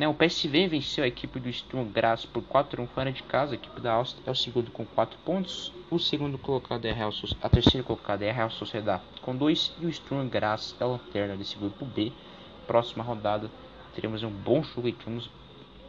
né, 0.00 0.08
o 0.08 0.14
PSV 0.14 0.66
venceu 0.66 1.04
a 1.04 1.06
equipe 1.06 1.38
do 1.38 1.52
Sturm 1.52 1.84
Graz 1.90 2.24
por 2.24 2.42
4 2.42 2.82
1 2.82 2.86
fora 2.86 3.12
de 3.12 3.22
casa. 3.22 3.52
A 3.52 3.54
equipe 3.56 3.82
da 3.82 3.92
Áustria 3.92 4.22
é 4.26 4.30
o 4.30 4.34
segundo 4.34 4.70
com 4.70 4.82
4 4.86 5.18
pontos. 5.26 5.74
O 5.90 5.98
segundo 5.98 6.38
colocado 6.38 6.86
é 6.86 6.90
a 6.90 6.94
Real 6.94 7.12
A 7.42 7.48
terceira 7.50 7.86
colocada 7.86 8.24
é 8.24 8.30
a 8.30 8.32
Real 8.32 8.50
Sociedade 8.50 9.02
com 9.20 9.36
2 9.36 9.74
e 9.78 9.84
o 9.84 9.92
Sturm 9.92 10.26
Graz 10.26 10.74
é 10.80 10.84
a 10.84 10.86
lanterna 10.86 11.36
desse 11.36 11.54
grupo 11.54 11.84
B. 11.84 12.12
Próxima 12.66 13.04
rodada 13.04 13.50
teremos 13.94 14.22
um 14.22 14.30
bom 14.30 14.62
jogo 14.62 14.88
e 14.88 14.92
temos 14.94 15.28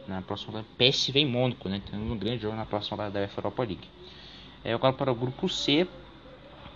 na 0.06 0.20
próxima 0.20 0.58
rodada 0.58 0.68
PSV 0.76 1.20
em 1.20 1.26
Mônaco, 1.26 1.70
né? 1.70 1.80
Temos 1.90 2.12
um 2.12 2.18
grande 2.18 2.42
jogo 2.42 2.54
na 2.54 2.66
próxima 2.66 2.98
rodada 2.98 3.26
da 3.26 3.32
Europa 3.34 3.62
League. 3.62 3.88
É, 4.62 4.74
agora 4.74 4.92
para 4.92 5.10
o 5.10 5.14
grupo 5.14 5.48
C, 5.48 5.88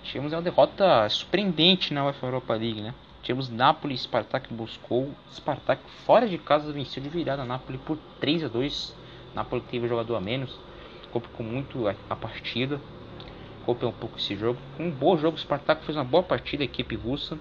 tivemos 0.03 0.33
uma 0.33 0.41
derrota 0.41 1.07
surpreendente 1.11 1.93
na 1.93 2.07
UEFA 2.07 2.29
Europa 2.29 2.55
League, 2.55 2.81
né? 2.81 2.95
Tivemos 3.27 3.49
Napoli 3.49 3.93
e 3.93 3.99
Spartak 3.99 4.55
buscou. 4.55 5.11
Spartak 5.35 5.83
fora 6.05 6.29
de 6.29 6.39
casa 6.39 6.71
venceu 6.71 7.03
de 7.03 7.09
virada 7.09 7.45
Napoli 7.45 7.77
por 7.77 7.99
3 8.21 8.45
a 8.45 8.49
2. 8.49 8.95
Napoli 9.35 9.63
teve 9.63 9.89
jogador 9.89 10.15
a 10.15 10.21
menos, 10.21 10.57
complicou 11.11 11.45
muito 11.45 11.89
a, 11.89 11.97
a 12.09 12.15
partida. 12.15 12.81
Complicou 13.65 13.89
um 13.89 13.99
pouco 13.99 14.17
esse 14.17 14.37
jogo. 14.37 14.61
Um 14.79 14.93
bom 14.93 15.17
jogo, 15.17 15.37
Spartak 15.37 15.85
fez 15.85 15.99
uma 15.99 16.05
boa 16.05 16.23
partida, 16.23 16.63
a 16.63 16.67
equipe 16.67 16.95
russa. 16.95 17.37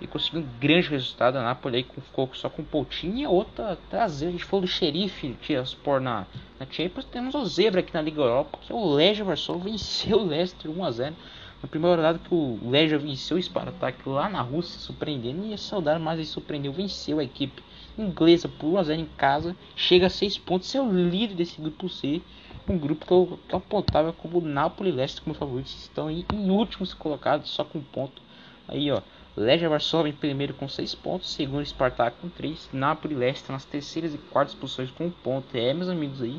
E 0.00 0.06
conseguiu 0.06 0.42
um 0.42 0.48
grande 0.60 0.90
resultado. 0.90 1.38
A 1.38 1.42
Napoli 1.42 1.78
aí 1.78 1.86
ficou 2.02 2.30
só 2.32 2.48
com 2.48 2.62
um 2.62 2.64
pontinho. 2.64 3.16
E 3.16 3.26
outra 3.26 3.76
trazer. 3.90 4.28
A 4.28 4.30
gente 4.30 4.44
falou 4.44 4.60
do 4.60 4.68
xerife 4.68 5.36
Tiraspor 5.42 5.98
na, 5.98 6.24
na 6.60 6.66
Champions. 6.70 7.04
Temos 7.04 7.34
o 7.34 7.44
Zebra 7.46 7.80
aqui 7.80 7.92
na 7.92 8.00
Liga 8.00 8.20
Europa, 8.20 8.60
que 8.62 8.72
é 8.72 8.76
o 8.76 8.94
Legia 8.94 9.24
Varsóvia. 9.24 9.72
Venceu 9.72 10.18
o 10.18 10.24
Leicester 10.24 10.70
1 10.70 10.84
a 10.84 10.90
0 10.92 11.16
na 11.62 11.68
primeira 11.68 11.96
rodada 11.96 12.18
que 12.18 12.34
o 12.34 12.58
Legia 12.68 12.98
venceu 12.98 13.36
o 13.36 13.42
Spartak 13.42 14.06
lá 14.08 14.28
na 14.28 14.42
Rússia, 14.42 14.78
surpreendendo, 14.78 15.46
e 15.46 15.54
a 15.54 15.58
Saudade 15.58 16.02
mais 16.02 16.18
ele 16.18 16.26
surpreendeu, 16.28 16.72
venceu 16.72 17.18
a 17.18 17.24
equipe 17.24 17.62
inglesa 17.98 18.48
por 18.48 18.66
1x0 18.66 18.98
em 18.98 19.06
casa, 19.16 19.56
chega 19.74 20.06
a 20.06 20.10
6 20.10 20.38
pontos, 20.38 20.74
é 20.74 20.80
o 20.80 20.92
líder 20.92 21.34
desse 21.34 21.60
grupo 21.60 21.88
C, 21.88 22.20
um 22.68 22.76
grupo 22.78 23.06
que 23.06 23.12
eu, 23.12 23.38
que 23.48 23.54
eu 23.54 23.58
apontava 23.58 24.12
como 24.12 24.40
Napoli 24.40 24.90
e 24.90 24.92
Leicester 24.92 25.24
como 25.24 25.34
favoritos, 25.34 25.74
estão 25.74 26.10
em, 26.10 26.24
em 26.32 26.50
últimos 26.50 26.92
colocados, 26.92 27.48
só 27.50 27.64
com 27.64 27.78
um 27.78 27.82
ponto. 27.82 28.20
Aí 28.68 28.90
ó, 28.90 29.00
Legia 29.36 29.68
Varsóvia 29.68 30.10
em 30.10 30.14
primeiro 30.14 30.52
com 30.54 30.68
6 30.68 30.94
pontos, 30.96 31.32
segundo 31.32 31.64
Spartak 31.64 32.18
com 32.20 32.28
3, 32.28 32.68
Napoli 32.72 33.14
e 33.14 33.16
Leicester 33.16 33.52
nas 33.52 33.64
terceiras 33.64 34.14
e 34.14 34.18
quartas 34.18 34.54
posições 34.54 34.90
com 34.90 35.04
1 35.04 35.06
um 35.06 35.10
ponto. 35.10 35.56
É, 35.56 35.72
meus 35.72 35.88
amigos 35.88 36.20
aí, 36.20 36.38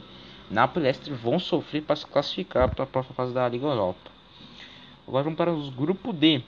Napoli 0.52 0.84
e 0.84 0.88
Leicester 0.88 1.14
vão 1.16 1.40
sofrer 1.40 1.82
para 1.82 1.96
se 1.96 2.06
classificar 2.06 2.74
para 2.74 2.84
a 2.84 2.88
próxima 2.88 3.16
fase 3.16 3.34
da 3.34 3.48
Liga 3.48 3.66
Europa. 3.66 4.17
Agora 5.08 5.24
vamos 5.24 5.38
para 5.38 5.54
os 5.54 5.70
grupo 5.70 6.12
D. 6.12 6.42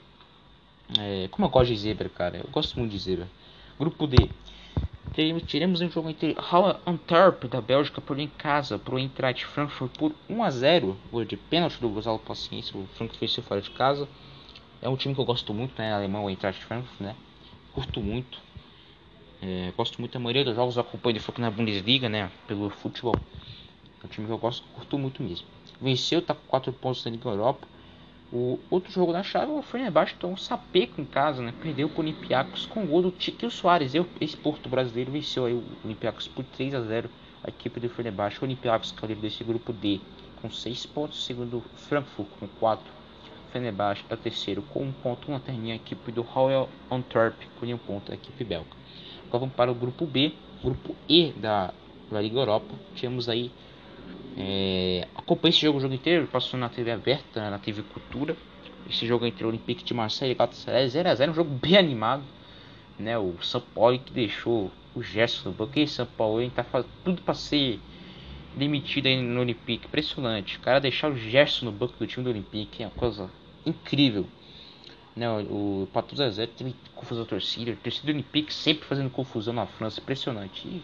É, 0.98 1.28
como 1.28 1.46
eu 1.46 1.50
gosto 1.50 1.72
de 1.72 1.76
zebra, 1.78 2.10
cara. 2.10 2.36
Eu 2.36 2.50
gosto 2.50 2.78
muito 2.78 2.92
de 2.92 2.98
zebra. 2.98 3.26
Grupo 3.78 4.06
D. 4.06 4.28
Teremos, 5.14 5.42
teremos 5.44 5.80
um 5.80 5.90
jogo 5.90 6.10
entre 6.10 6.36
Halle 6.38 6.76
Antwerp 6.86 7.44
da 7.44 7.60
Bélgica 7.60 8.02
por 8.02 8.18
em 8.18 8.28
casa 8.28 8.78
para 8.78 8.94
o 8.94 8.98
Eintracht 8.98 9.46
Frankfurt 9.46 9.90
por 9.96 10.14
1 10.28 10.44
a 10.44 10.50
0 10.50 10.96
Gol 11.10 11.24
de 11.24 11.36
pênalti 11.38 11.80
do 11.80 11.88
Gonzalo 11.88 12.18
Paciência. 12.18 12.78
O 12.78 12.86
Frankfurt 12.94 13.18
venceu 13.18 13.42
fora 13.42 13.62
de 13.62 13.70
casa. 13.70 14.06
É 14.82 14.88
um 14.90 14.96
time 14.96 15.14
que 15.14 15.20
eu 15.20 15.24
gosto 15.24 15.54
muito, 15.54 15.80
né? 15.80 15.94
Alemão, 15.94 16.26
o 16.26 16.30
Eintracht 16.30 16.62
Frankfurt, 16.62 17.00
né? 17.00 17.16
Curto 17.72 18.02
muito. 18.02 18.38
É, 19.40 19.72
gosto 19.74 19.98
muito 19.98 20.12
da 20.12 20.20
maioria 20.20 20.44
dos 20.44 20.54
jogos. 20.54 20.76
Acompanho 20.76 21.14
de 21.14 21.20
foco 21.20 21.40
na 21.40 21.50
Bundesliga, 21.50 22.10
né? 22.10 22.30
Pelo 22.46 22.68
futebol. 22.68 23.16
É 24.02 24.06
um 24.06 24.08
time 24.08 24.26
que 24.26 24.32
eu 24.32 24.38
gosto, 24.38 24.66
curto 24.74 24.98
muito 24.98 25.22
mesmo. 25.22 25.46
Venceu, 25.80 26.20
tá 26.20 26.34
com 26.34 26.46
4 26.46 26.70
pontos 26.74 27.02
na 27.06 27.10
Liga 27.10 27.26
Europa. 27.26 27.66
O 28.32 28.60
outro 28.70 28.92
jogo 28.92 29.12
da 29.12 29.24
chave, 29.24 29.50
o 29.50 29.60
Fenerbahçe 29.60 30.14
tomou 30.14 30.34
um 30.34 30.38
sapeco 30.38 31.00
em 31.00 31.04
casa, 31.04 31.42
né? 31.42 31.52
Perdeu 31.60 31.88
para 31.88 31.98
o 31.98 32.00
Olympiacos 32.04 32.64
com 32.64 32.84
o 32.84 32.86
gol 32.86 33.02
do 33.02 33.10
Tiquinho 33.10 33.50
Soares. 33.50 33.92
Esse 34.20 34.36
Porto 34.36 34.68
brasileiro 34.68 35.10
venceu 35.10 35.46
aí 35.46 35.52
o 35.52 35.64
Olympiacos 35.84 36.28
por 36.28 36.44
3 36.44 36.74
a 36.74 36.80
0 36.80 37.10
a 37.42 37.48
equipe 37.48 37.80
do 37.80 37.88
Fenerbahçe. 37.88 38.38
O 38.40 38.44
Olympiacos, 38.44 38.94
líder 39.02 39.16
desse 39.16 39.42
grupo 39.42 39.72
D, 39.72 40.00
com 40.40 40.48
6 40.48 40.86
pontos. 40.86 41.24
Segundo 41.24 41.60
Frankfurt, 41.74 42.28
com 42.38 42.46
4. 42.46 42.84
Fenerbahçe 43.52 44.04
é 44.08 44.14
o 44.14 44.16
terceiro 44.16 44.62
com 44.62 44.84
1 44.84 44.86
um 44.86 44.92
ponto. 44.92 45.32
Lanterninha, 45.32 45.74
a 45.74 45.76
equipe 45.76 46.12
do 46.12 46.22
Royal 46.22 46.68
Antwerp 46.88 47.36
com 47.58 47.66
1 47.66 47.74
um 47.74 47.78
ponto, 47.78 48.12
a 48.12 48.14
equipe 48.14 48.44
belga. 48.44 48.70
Agora 49.26 49.40
vamos 49.40 49.54
para 49.56 49.72
o 49.72 49.74
grupo 49.74 50.06
B, 50.06 50.32
grupo 50.62 50.94
E 51.08 51.32
da, 51.32 51.74
da 52.08 52.20
Liga 52.20 52.38
Europa. 52.38 52.72
Tínhamos 52.94 53.28
aí 53.28 53.50
é, 54.36 55.06
acompanhei 55.14 55.50
esse 55.50 55.60
jogo 55.60 55.78
o 55.78 55.80
jogo 55.80 55.94
inteiro, 55.94 56.26
passou 56.26 56.58
na 56.58 56.68
TV 56.68 56.90
aberta, 56.90 57.40
né, 57.40 57.50
na 57.50 57.58
TV 57.58 57.82
Cultura. 57.82 58.36
Esse 58.88 59.06
jogo 59.06 59.26
entre 59.26 59.44
o 59.44 59.48
Olympique 59.48 59.84
de 59.84 59.92
Marseille 59.92 60.32
e 60.32 60.34
Galatasaray 60.34 60.86
0x0, 60.86 61.30
um 61.30 61.34
jogo 61.34 61.50
bem 61.50 61.76
animado. 61.76 62.22
Né, 62.98 63.18
o 63.18 63.34
São 63.42 63.60
Paulo 63.60 63.98
que 63.98 64.12
deixou 64.12 64.70
o 64.94 65.02
Gerson 65.02 65.50
no 65.50 65.54
banco. 65.54 65.78
E 65.78 65.86
São 65.86 66.06
Paulo 66.06 66.40
está 66.42 66.64
fazendo 66.64 66.90
tudo 67.04 67.22
para 67.22 67.34
ser 67.34 67.78
demitido 68.56 69.06
aí 69.06 69.20
no 69.20 69.40
Olympique. 69.40 69.86
Impressionante. 69.86 70.56
O 70.56 70.60
cara 70.60 70.80
deixar 70.80 71.10
o 71.10 71.16
Gerson 71.16 71.66
no 71.66 71.72
banco 71.72 71.94
do 71.98 72.06
time 72.06 72.24
do 72.24 72.30
Olympique 72.30 72.82
é 72.82 72.86
uma 72.86 72.92
coisa 72.92 73.30
incrível. 73.64 74.26
Né, 75.14 75.28
o, 75.30 75.88
Pato 75.92 76.16
Zezé 76.16 76.46
teve 76.46 76.74
confusão 76.94 77.24
torcida. 77.24 77.72
O 77.72 77.76
torcida 77.76 78.06
do 78.06 78.12
Olympique 78.12 78.52
sempre 78.52 78.86
fazendo 78.86 79.10
confusão 79.10 79.52
na 79.54 79.66
França. 79.66 80.00
Impressionante. 80.00 80.66
E, 80.66 80.82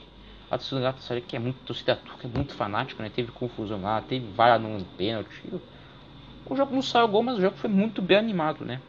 a 0.51 0.57
torcida 0.57 0.77
do 0.77 0.83
Galatasaray 0.83 1.23
que 1.23 1.37
é 1.37 1.39
muito 1.39 1.59
torcida 1.65 1.97
turca, 1.97 2.27
é 2.27 2.31
muito 2.31 2.55
fanático, 2.55 3.03
né? 3.03 3.11
Teve 3.15 3.33
confusão 3.33 3.83
lá, 3.83 4.01
teve 4.01 4.27
vara 4.33 4.59
no 4.59 4.85
pênalti. 4.97 5.43
O 6.45 6.55
jogo 6.55 6.75
não 6.75 6.83
saiu 6.83 7.09
gol, 7.09 7.23
mas 7.23 7.39
o 7.39 7.41
jogo 7.41 7.57
foi 7.57 7.69
muito 7.69 8.01
bem 8.01 8.17
animado, 8.17 8.65
né? 8.65 8.81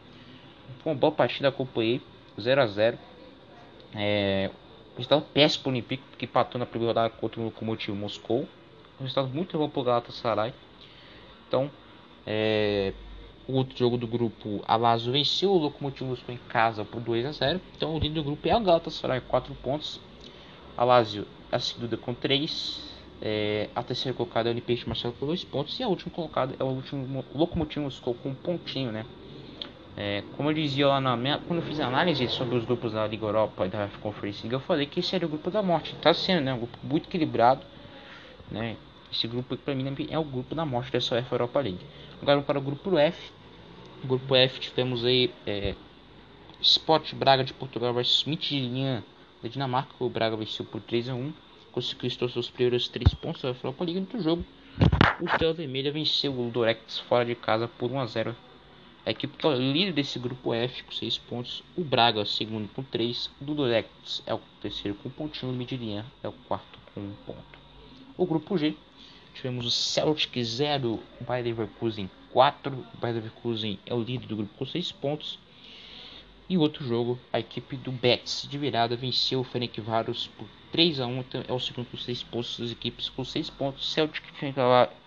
Foi 0.82 0.92
uma 0.92 0.98
boa 0.98 1.12
partida, 1.12 1.48
acompanhei, 1.48 2.00
0 2.40 2.62
a 2.62 2.66
0 2.66 2.98
é, 3.94 4.50
resultado 4.96 5.24
péssimo 5.32 5.64
para 5.64 5.70
o 5.70 5.72
Olympique, 5.72 6.02
que 6.16 6.24
empatou 6.24 6.58
na 6.58 6.66
primeira 6.66 6.90
rodada 6.90 7.10
contra 7.10 7.40
o 7.40 7.44
Lokomotiv 7.44 7.94
Moscou. 7.94 8.48
Um 9.00 9.02
resultado 9.02 9.28
muito 9.28 9.56
bom 9.56 9.68
para 9.68 9.80
o 9.80 9.84
Galatasaray. 9.84 10.52
Então, 11.46 11.70
é, 12.26 12.92
o 13.46 13.54
outro 13.54 13.76
jogo 13.76 13.96
do 13.96 14.06
grupo, 14.06 14.62
a 14.66 14.76
Lazio 14.76 15.12
venceu 15.12 15.50
o 15.50 15.58
Lokomotiv 15.58 16.08
Moscou 16.08 16.34
em 16.34 16.38
casa 16.48 16.84
por 16.84 17.00
2 17.00 17.26
a 17.26 17.32
0 17.32 17.60
Então, 17.76 17.94
o 17.94 17.98
líder 17.98 18.16
do 18.16 18.24
grupo 18.24 18.46
é 18.46 18.56
o 18.56 18.60
Galatasaray, 18.60 19.20
4 19.22 19.54
pontos. 19.56 20.00
A 20.76 20.84
Lazio 20.84 21.26
a 21.50 21.58
segunda 21.58 21.96
com 21.96 22.14
3. 22.14 22.88
É, 23.20 23.68
a 23.74 23.82
terceira 23.82 24.16
colocada 24.16 24.48
é 24.48 24.50
o 24.50 24.52
Olympique 24.52 24.86
Marcelo 24.86 25.14
com 25.18 25.26
2 25.26 25.44
pontos. 25.44 25.78
E 25.78 25.82
a 25.82 25.88
última 25.88 26.12
colocada 26.12 26.54
é 26.58 26.62
o 26.62 26.68
último 26.68 27.24
Locomotivo 27.34 27.84
Moscou 27.84 28.14
com 28.14 28.30
um 28.30 28.34
pontinho, 28.34 28.92
né? 28.92 29.04
É, 29.96 30.22
como 30.36 30.48
eu 30.48 30.54
dizia 30.54 30.86
lá 30.86 31.00
na 31.00 31.16
minha, 31.16 31.38
quando 31.38 31.60
eu 31.60 31.66
fiz 31.66 31.80
a 31.80 31.86
análise 31.88 32.28
sobre 32.28 32.56
os 32.56 32.64
grupos 32.64 32.92
da 32.92 33.04
Liga 33.06 33.26
Europa 33.26 33.66
e 33.66 33.68
da 33.68 33.88
Conference 34.00 34.42
League, 34.42 34.54
eu 34.54 34.60
falei 34.60 34.86
que 34.86 35.00
esse 35.00 35.16
era 35.16 35.26
o 35.26 35.28
grupo 35.28 35.50
da 35.50 35.60
morte. 35.60 35.92
Está 35.92 36.14
sendo, 36.14 36.42
né? 36.44 36.54
Um 36.54 36.58
grupo 36.58 36.78
muito 36.84 37.08
equilibrado, 37.08 37.62
né? 38.48 38.76
Esse 39.12 39.26
grupo 39.26 39.56
para 39.56 39.74
mim 39.74 39.84
é 40.08 40.18
o 40.18 40.22
grupo 40.22 40.54
da 40.54 40.64
morte 40.64 40.92
dessa 40.92 41.16
UEFA 41.16 41.34
Europa 41.34 41.60
League. 41.60 41.84
Agora 42.22 42.40
para 42.42 42.58
o 42.58 42.62
grupo 42.62 42.96
F. 42.96 43.32
No 44.02 44.08
grupo 44.08 44.36
F 44.36 44.60
tivemos 44.60 45.04
aí 45.04 45.32
é, 45.44 45.74
Sport 46.60 47.14
Braga 47.14 47.42
de 47.42 47.52
Portugal 47.52 47.92
versus 47.92 48.24
Midtjylland 48.24 49.02
da 49.42 49.48
Dinamarca. 49.48 49.92
O 49.98 50.08
Braga 50.08 50.36
venceu 50.36 50.64
por 50.64 50.80
3 50.80 51.08
a 51.08 51.14
1 51.14 51.32
conseguiu 51.72 52.10
seus 52.10 52.50
primeiros 52.50 52.88
3 52.88 53.14
pontos 53.14 53.42
da 53.42 53.48
Europa 53.48 53.84
League 53.84 54.06
no 54.12 54.22
jogo. 54.22 54.44
O 55.20 55.24
Estrela 55.24 55.52
Vermelha 55.52 55.92
venceu 55.92 56.32
o 56.32 56.50
Dorex 56.50 56.98
fora 57.00 57.24
de 57.24 57.34
casa 57.34 57.68
por 57.68 57.90
1 57.90 58.00
a 58.00 58.06
0 58.06 58.36
a 59.08 59.10
equipe 59.10 59.46
é 59.46 59.54
líder 59.54 59.94
desse 59.94 60.18
grupo 60.18 60.52
F 60.52 60.82
com 60.82 60.92
6 60.92 61.16
pontos. 61.16 61.64
O 61.74 61.82
Braga, 61.82 62.26
segundo 62.26 62.68
com 62.68 62.82
3. 62.82 63.30
O 63.40 63.44
Durex 63.46 64.22
é 64.26 64.34
o 64.34 64.40
terceiro 64.60 64.98
com 64.98 65.08
um 65.08 65.12
pontinho. 65.12 65.50
O 65.50 65.54
Midlinha 65.54 66.04
é 66.22 66.28
o 66.28 66.32
quarto 66.46 66.78
com 66.92 67.00
1 67.00 67.04
um 67.04 67.14
ponto. 67.24 67.58
O 68.18 68.26
grupo 68.26 68.58
G, 68.58 68.76
tivemos 69.32 69.64
o 69.64 69.70
Celtic 69.70 70.36
0, 70.44 71.00
o 71.20 71.24
Bayer 71.24 71.46
Leverkusen 71.46 72.10
4. 72.32 72.70
O 72.70 72.98
Bayer 72.98 73.16
Leverkusen 73.16 73.78
é 73.86 73.94
o 73.94 74.02
líder 74.02 74.26
do 74.26 74.36
grupo 74.36 74.52
com 74.58 74.66
6 74.66 74.92
pontos. 74.92 75.38
E 76.48 76.56
outro 76.56 76.84
jogo, 76.84 77.18
a 77.30 77.38
equipe 77.38 77.76
do 77.76 77.92
Betis 77.92 78.46
de 78.48 78.56
virada 78.56 78.96
venceu 78.96 79.40
o 79.40 79.44
Ferencváros 79.44 80.28
por 80.28 80.48
3 80.72 81.00
a 81.00 81.06
1 81.06 81.18
então 81.20 81.44
é 81.46 81.52
o 81.52 81.60
segundo 81.60 81.86
com 81.90 81.96
6 81.96 82.22
pontos 82.22 82.58
das 82.58 82.70
equipes 82.70 83.08
com 83.10 83.24
6 83.24 83.50
pontos. 83.50 83.92
Celtic 83.92 84.24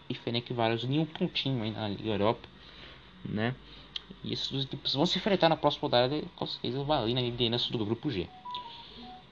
e 0.10 0.14
Ferencváros 0.14 0.84
nenhum 0.84 1.06
pontinho 1.06 1.64
aí 1.64 1.72
na 1.72 1.88
Liga 1.88 2.10
Europa, 2.10 2.48
né? 3.26 3.56
E 4.24 4.34
essas 4.34 4.50
duas 4.50 4.66
equipes 4.66 4.94
vão 4.94 5.06
se 5.06 5.18
enfrentar 5.18 5.50
na 5.50 5.56
próxima 5.56 5.84
rodada 5.84 6.22
com 6.36 6.46
certeza 6.46 6.84
vai 6.84 7.02
ali 7.02 7.14
na 7.14 7.22
liderança 7.22 7.72
do 7.72 7.84
grupo 7.84 8.12
G. 8.12 8.28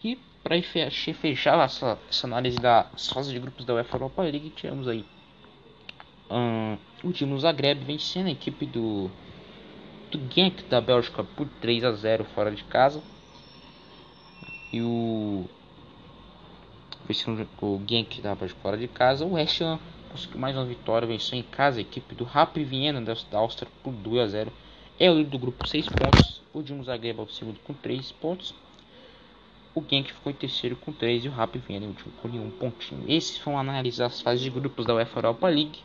E 0.04 0.18
para 0.42 0.60
fechar 0.62 1.60
essa, 1.60 2.00
essa 2.10 2.26
análise 2.26 2.58
das 2.58 3.10
fases 3.10 3.32
de 3.32 3.40
grupos 3.40 3.66
da 3.66 3.76
UEFA 3.76 3.98
Europa 3.98 4.22
League, 4.24 4.50
tivemos 4.52 4.88
aí 4.88 5.06
um, 6.30 6.78
o 7.04 7.12
time 7.12 7.32
do 7.34 7.40
Zagreb 7.40 7.84
vencendo 7.84 8.28
a 8.28 8.32
equipe 8.32 8.66
do 8.66 9.12
do 10.12 10.34
Genk 10.34 10.64
da 10.64 10.82
Bélgica 10.82 11.24
por 11.24 11.48
3 11.62 11.84
a 11.84 11.92
0 11.92 12.26
fora 12.36 12.52
de 12.52 12.64
casa. 12.64 13.02
E 14.72 14.82
o 14.82 15.46
o 17.62 17.82
Genk 17.88 18.22
da 18.22 18.36
Bélgica 18.36 18.60
fora 18.62 18.78
de 18.78 18.88
casa. 18.88 19.26
O 19.26 19.34
West 19.34 19.62
Ham 19.62 19.80
conseguiu 20.12 20.40
mais 20.40 20.56
uma 20.56 20.66
vitória, 20.66 21.08
venceu 21.08 21.38
em 21.38 21.44
casa 21.44 21.80
a 21.80 21.82
equipe 21.82 22.14
do 22.14 22.24
Rapid 22.24 22.68
Viena 22.68 23.02
da 23.02 23.38
Áustria 23.38 23.72
por 23.84 23.94
2 23.94 24.22
a 24.22 24.28
0. 24.28 24.54
É 25.00 25.10
o 25.10 25.16
líder 25.16 25.30
do 25.30 25.40
grupo 25.40 25.68
6 25.68 25.88
pontos. 25.88 26.42
O 26.54 26.62
Dinamo 26.62 26.84
Zagreb 26.84 27.20
é 27.20 27.22
o 27.24 27.28
segundo 27.28 27.60
com 27.62 27.74
3 27.74 28.12
pontos. 28.14 28.54
O 29.74 29.84
Genk 29.88 30.12
ficou 30.12 30.32
em 30.32 30.36
terceiro 30.36 30.76
com 30.76 30.92
3 30.92 31.26
e 31.26 31.30
o 31.30 31.32
Rapid 31.32 31.64
Viena 31.64 31.86
em 31.86 31.90
último 31.90 32.12
com 32.22 32.28
nenhum 32.28 32.50
pontinho. 32.52 33.06
Esses 33.08 33.38
foram 33.38 33.58
analisar 33.60 34.08
as 34.08 34.22
fases 34.22 34.42
de 34.42 34.50
grupos 34.50 34.86
da 34.86 34.96
UEFA 34.96 35.20
Europa 35.20 35.48
League. 35.48 35.80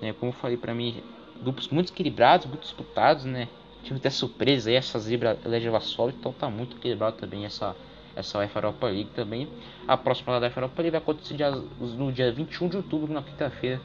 É, 0.00 0.12
como 0.12 0.30
eu 0.30 0.36
falei 0.36 0.56
para 0.56 0.74
mim, 0.74 1.02
grupos 1.42 1.68
muito 1.68 1.92
equilibrados, 1.92 2.46
muito 2.46 2.62
disputados, 2.62 3.24
né? 3.24 3.48
Tive 3.82 3.96
até 3.96 4.10
surpresa 4.10 4.70
aí, 4.70 4.76
essa 4.76 4.98
zebra 4.98 5.36
Vassol, 5.70 6.10
então 6.10 6.32
tá 6.32 6.48
muito 6.48 6.76
equilibrado 6.76 7.16
também 7.16 7.44
essa, 7.44 7.74
essa 8.14 8.38
UEFA 8.38 8.58
Europa 8.60 8.86
League 8.86 9.10
também. 9.14 9.48
A 9.86 9.96
próxima 9.96 10.38
da 10.38 10.46
UEFA 10.46 10.60
Europa 10.60 10.82
League 10.82 10.92
vai 10.92 11.00
acontecer 11.00 11.34
dia, 11.34 11.50
no 11.50 12.12
dia 12.12 12.30
21 12.30 12.68
de 12.68 12.76
outubro, 12.76 13.12
na 13.12 13.22
quinta-feira. 13.22 13.80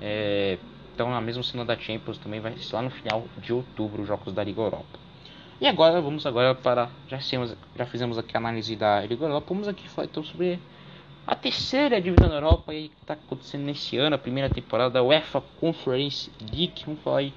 É, 0.00 0.58
então 0.94 1.10
na 1.10 1.20
mesma 1.20 1.42
semana 1.42 1.74
da 1.74 1.80
Champions 1.80 2.18
também 2.18 2.40
vai 2.40 2.56
ser 2.58 2.74
lá 2.74 2.82
no 2.82 2.90
final 2.90 3.24
de 3.38 3.52
outubro 3.52 4.02
os 4.02 4.08
jogos 4.08 4.32
da 4.34 4.44
Liga 4.44 4.60
Europa. 4.60 5.00
E 5.60 5.66
agora 5.66 6.00
vamos 6.00 6.26
agora 6.26 6.54
para 6.54 6.90
já, 7.08 7.18
fizemos, 7.18 7.56
já 7.76 7.86
fizemos 7.86 8.18
aqui 8.18 8.36
a 8.36 8.40
análise 8.40 8.76
da 8.76 9.00
Liga 9.00 9.24
Europa, 9.24 9.46
vamos 9.48 9.68
aqui 9.68 9.88
falar 9.88 10.06
então 10.06 10.22
sobre 10.22 10.58
a 11.26 11.34
terceira 11.34 12.00
divisão 12.00 12.28
da 12.28 12.36
Europa 12.36 12.72
que 12.72 12.90
está 13.00 13.14
acontecendo 13.14 13.62
nesse 13.62 13.96
ano, 13.96 14.16
a 14.16 14.18
primeira 14.18 14.50
temporada 14.50 14.90
da 14.90 15.02
UEFA 15.02 15.40
Conference 15.60 16.30
League. 16.40 16.82
Vamos 16.84 17.00
falar 17.02 17.18
aí 17.18 17.32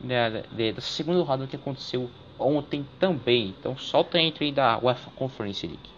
né, 0.00 0.42
da 0.72 0.80
segunda 0.80 1.22
rodada 1.22 1.46
que 1.46 1.56
aconteceu 1.56 2.10
ontem 2.38 2.86
também. 2.98 3.54
Então 3.58 3.76
solta 3.76 4.18
entre 4.20 4.46
aí 4.46 4.52
da 4.52 4.78
UEFA 4.78 5.10
Conference 5.12 5.66
League. 5.66 5.95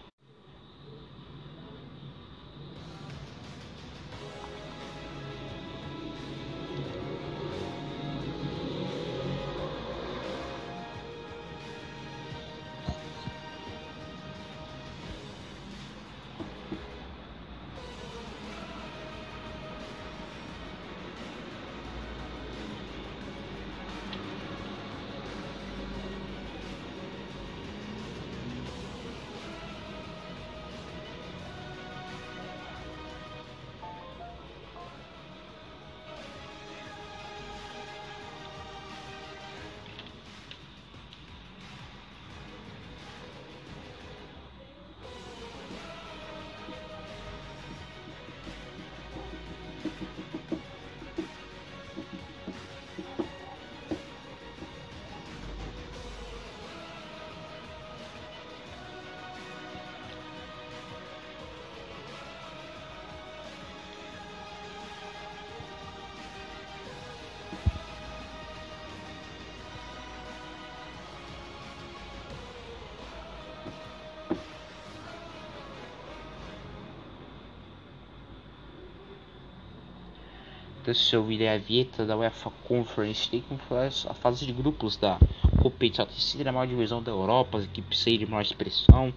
Você 80.93 81.15
ouvirá 81.15 81.53
a 81.53 81.57
vinheta 81.59 82.03
da 82.03 82.17
UEFA 82.17 82.49
Conference 82.67 83.29
League, 83.31 83.45
como 83.47 83.59
foi 83.59 83.77
a 83.85 84.13
fase 84.15 84.43
de 84.43 84.51
grupos 84.51 84.97
da 84.97 85.19
competição 85.61 86.07
terceira 86.07 86.51
maior 86.51 86.65
divisão 86.65 87.03
da 87.03 87.11
Europa, 87.11 87.59
as 87.59 87.65
equipes 87.65 88.03
de 88.03 88.25
maior 88.25 88.41
expressão. 88.41 89.13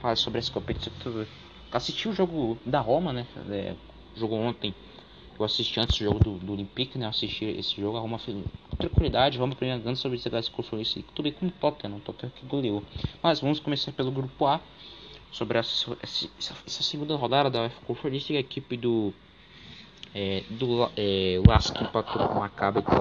Falar 0.00 0.16
sobre 0.16 0.40
essa 0.40 0.50
competição 0.50 0.92
tudo. 1.00 1.28
Assisti 1.70 2.08
o 2.08 2.12
jogo 2.12 2.58
da 2.66 2.80
Roma, 2.80 3.12
né? 3.12 3.24
É, 3.48 3.76
jogou 4.16 4.40
ontem. 4.40 4.74
Eu 5.38 5.44
assisti 5.44 5.78
antes 5.78 5.96
do 5.98 6.04
jogo 6.04 6.18
do, 6.18 6.38
do 6.38 6.52
Olympique, 6.52 6.98
né? 6.98 7.06
Eu 7.06 7.10
assisti 7.10 7.44
esse 7.44 7.80
jogo. 7.80 7.96
A 7.96 8.00
Roma 8.00 8.18
fez 8.18 8.36
tranquilidade. 8.76 9.38
Roma 9.38 9.54
ganhando 9.54 9.94
sobre 9.94 10.18
esse 10.18 10.50
Conference 10.50 10.96
League. 10.96 11.08
Tudo 11.14 11.22
bem 11.22 11.32
com 11.32 11.46
o 11.46 11.50
Tottenham, 11.52 11.98
o 11.98 12.00
Tottenham 12.00 12.32
que 12.34 12.44
goleou. 12.44 12.82
Mas 13.22 13.38
vamos 13.38 13.60
começar 13.60 13.92
pelo 13.92 14.10
grupo 14.10 14.46
A. 14.46 14.60
Sobre 15.30 15.58
essa, 15.58 15.96
essa, 16.02 16.28
essa 16.66 16.82
segunda 16.82 17.14
rodada 17.14 17.48
da 17.48 17.62
UEFA 17.62 17.80
Conference 17.86 18.32
League, 18.32 18.36
a 18.36 18.40
equipe 18.40 18.76
do 18.76 19.14
é, 20.14 20.42
do 20.50 20.90
é, 20.96 21.36
empatou 21.80 22.28
com 22.28 22.34
o 22.34 22.40
Maccabi 22.40 22.82
Tel 22.82 23.00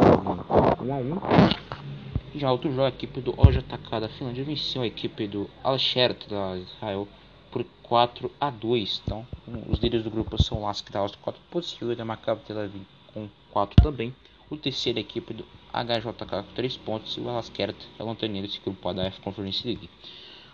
1 0.82 0.94
a 0.94 0.98
1 0.98 2.40
já 2.40 2.52
outro 2.52 2.70
jogo 2.70 2.84
a 2.84 2.90
equipe 2.90 3.20
do 3.20 3.32
OJK 3.38 4.00
da 4.00 4.10
Finlândia 4.10 4.44
venceu 4.44 4.82
a 4.82 4.88
equipe 4.88 5.28
do 5.28 5.50
Alshert 5.64 6.28
da 6.30 6.58
Israel 6.58 7.08
por 7.52 7.66
4 7.84 8.32
a 8.40 8.50
2 8.50 9.02
então 9.06 9.28
os 9.70 9.80
líderes 9.80 10.04
do 10.04 10.10
grupo 10.10 10.42
são 10.42 10.60
o 10.60 10.66
Lask 10.66 10.90
da 10.90 11.00
Áustria 11.00 11.24
4 11.24 11.42
pontos 11.52 11.78
e 11.82 11.86
o 11.86 12.06
Maccabi 12.06 12.42
Tel 12.46 12.60
Aviv 12.60 12.86
com 13.14 13.28
4 13.52 13.76
também. 13.82 14.14
O 14.50 14.58
terceiro 14.58 14.98
a 14.98 15.02
equipe 15.02 15.34
do 15.34 15.46
HJK 15.74 16.26
com 16.26 16.54
3 16.56 16.78
pontos 16.78 17.16
e 17.18 17.22
o 17.22 17.30
Alaskert 17.30 17.76
é 17.98 18.04
o 18.04 18.06
lanterneiro 18.06 18.48
desse 18.48 18.60
grupo 18.60 18.88
A 18.90 18.94
da 18.94 19.06
F 19.06 19.22
Conference 19.22 19.66
League. 19.66 19.90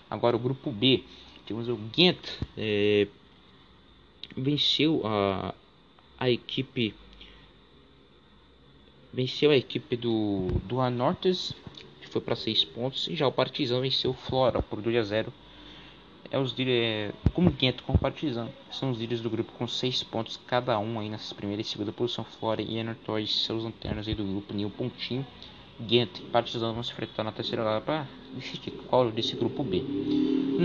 Agora 0.10 0.36
o 0.36 0.39
grupo 0.39 0.72
B 0.72 1.04
temos 1.46 1.67
o 1.67 1.76
Ghent 1.76 2.20
é, 2.58 3.08
venceu 4.36 5.02
a 5.06 5.54
a 6.19 6.30
equipe 6.30 6.93
venceu 9.13 9.51
a 9.51 9.56
equipe 9.56 9.95
do 9.95 10.47
do 10.65 10.80
Anortes, 10.82 11.53
que 12.01 12.08
foi 12.08 12.21
para 12.21 12.36
6 12.36 12.65
pontos, 12.65 13.08
e 13.08 13.15
já 13.15 13.27
o 13.27 13.32
Partizan 13.32 13.82
venceu 13.82 14.12
o 14.12 14.13
Flora 14.13 14.62
por 14.62 14.82
2 14.82 14.95
a 14.97 15.03
0. 15.03 15.34
É 16.30 16.38
os 16.38 16.53
é, 16.60 17.13
como 17.34 17.49
Ghent 17.49 17.82
com 17.82 17.93
o 17.93 17.97
Partizan, 17.97 18.49
são 18.69 18.91
os 18.91 18.99
líderes 18.99 19.21
do 19.21 19.30
grupo 19.30 19.53
com 19.53 19.65
6 19.65 20.03
pontos 20.03 20.38
cada 20.45 20.77
um 20.77 20.99
aí 20.99 21.10
nessa 21.10 21.34
primeira 21.34 21.62
e 21.62 21.65
segunda 21.65 21.91
posição. 21.93 22.25
Flora 22.25 22.62
e 22.62 22.77
Anortes, 22.80 23.45
seus 23.45 23.63
lanternas 23.63 24.08
aí 24.08 24.15
do 24.15 24.25
grupo, 24.25 24.53
nenhum 24.53 24.69
pontinho. 24.69 25.25
Ghent 25.80 26.19
e 26.19 26.21
Partizan 26.23 26.73
vão 26.73 26.84
se 26.84 26.91
enfrentar 26.91 27.23
na 27.23 27.32
terceira 27.32 27.63
hora 27.63 27.82
para 27.82 28.08
decidir 28.34 28.71
qual 28.88 29.12
desse 29.12 29.36
grupo 29.36 29.63
B. 29.63 29.84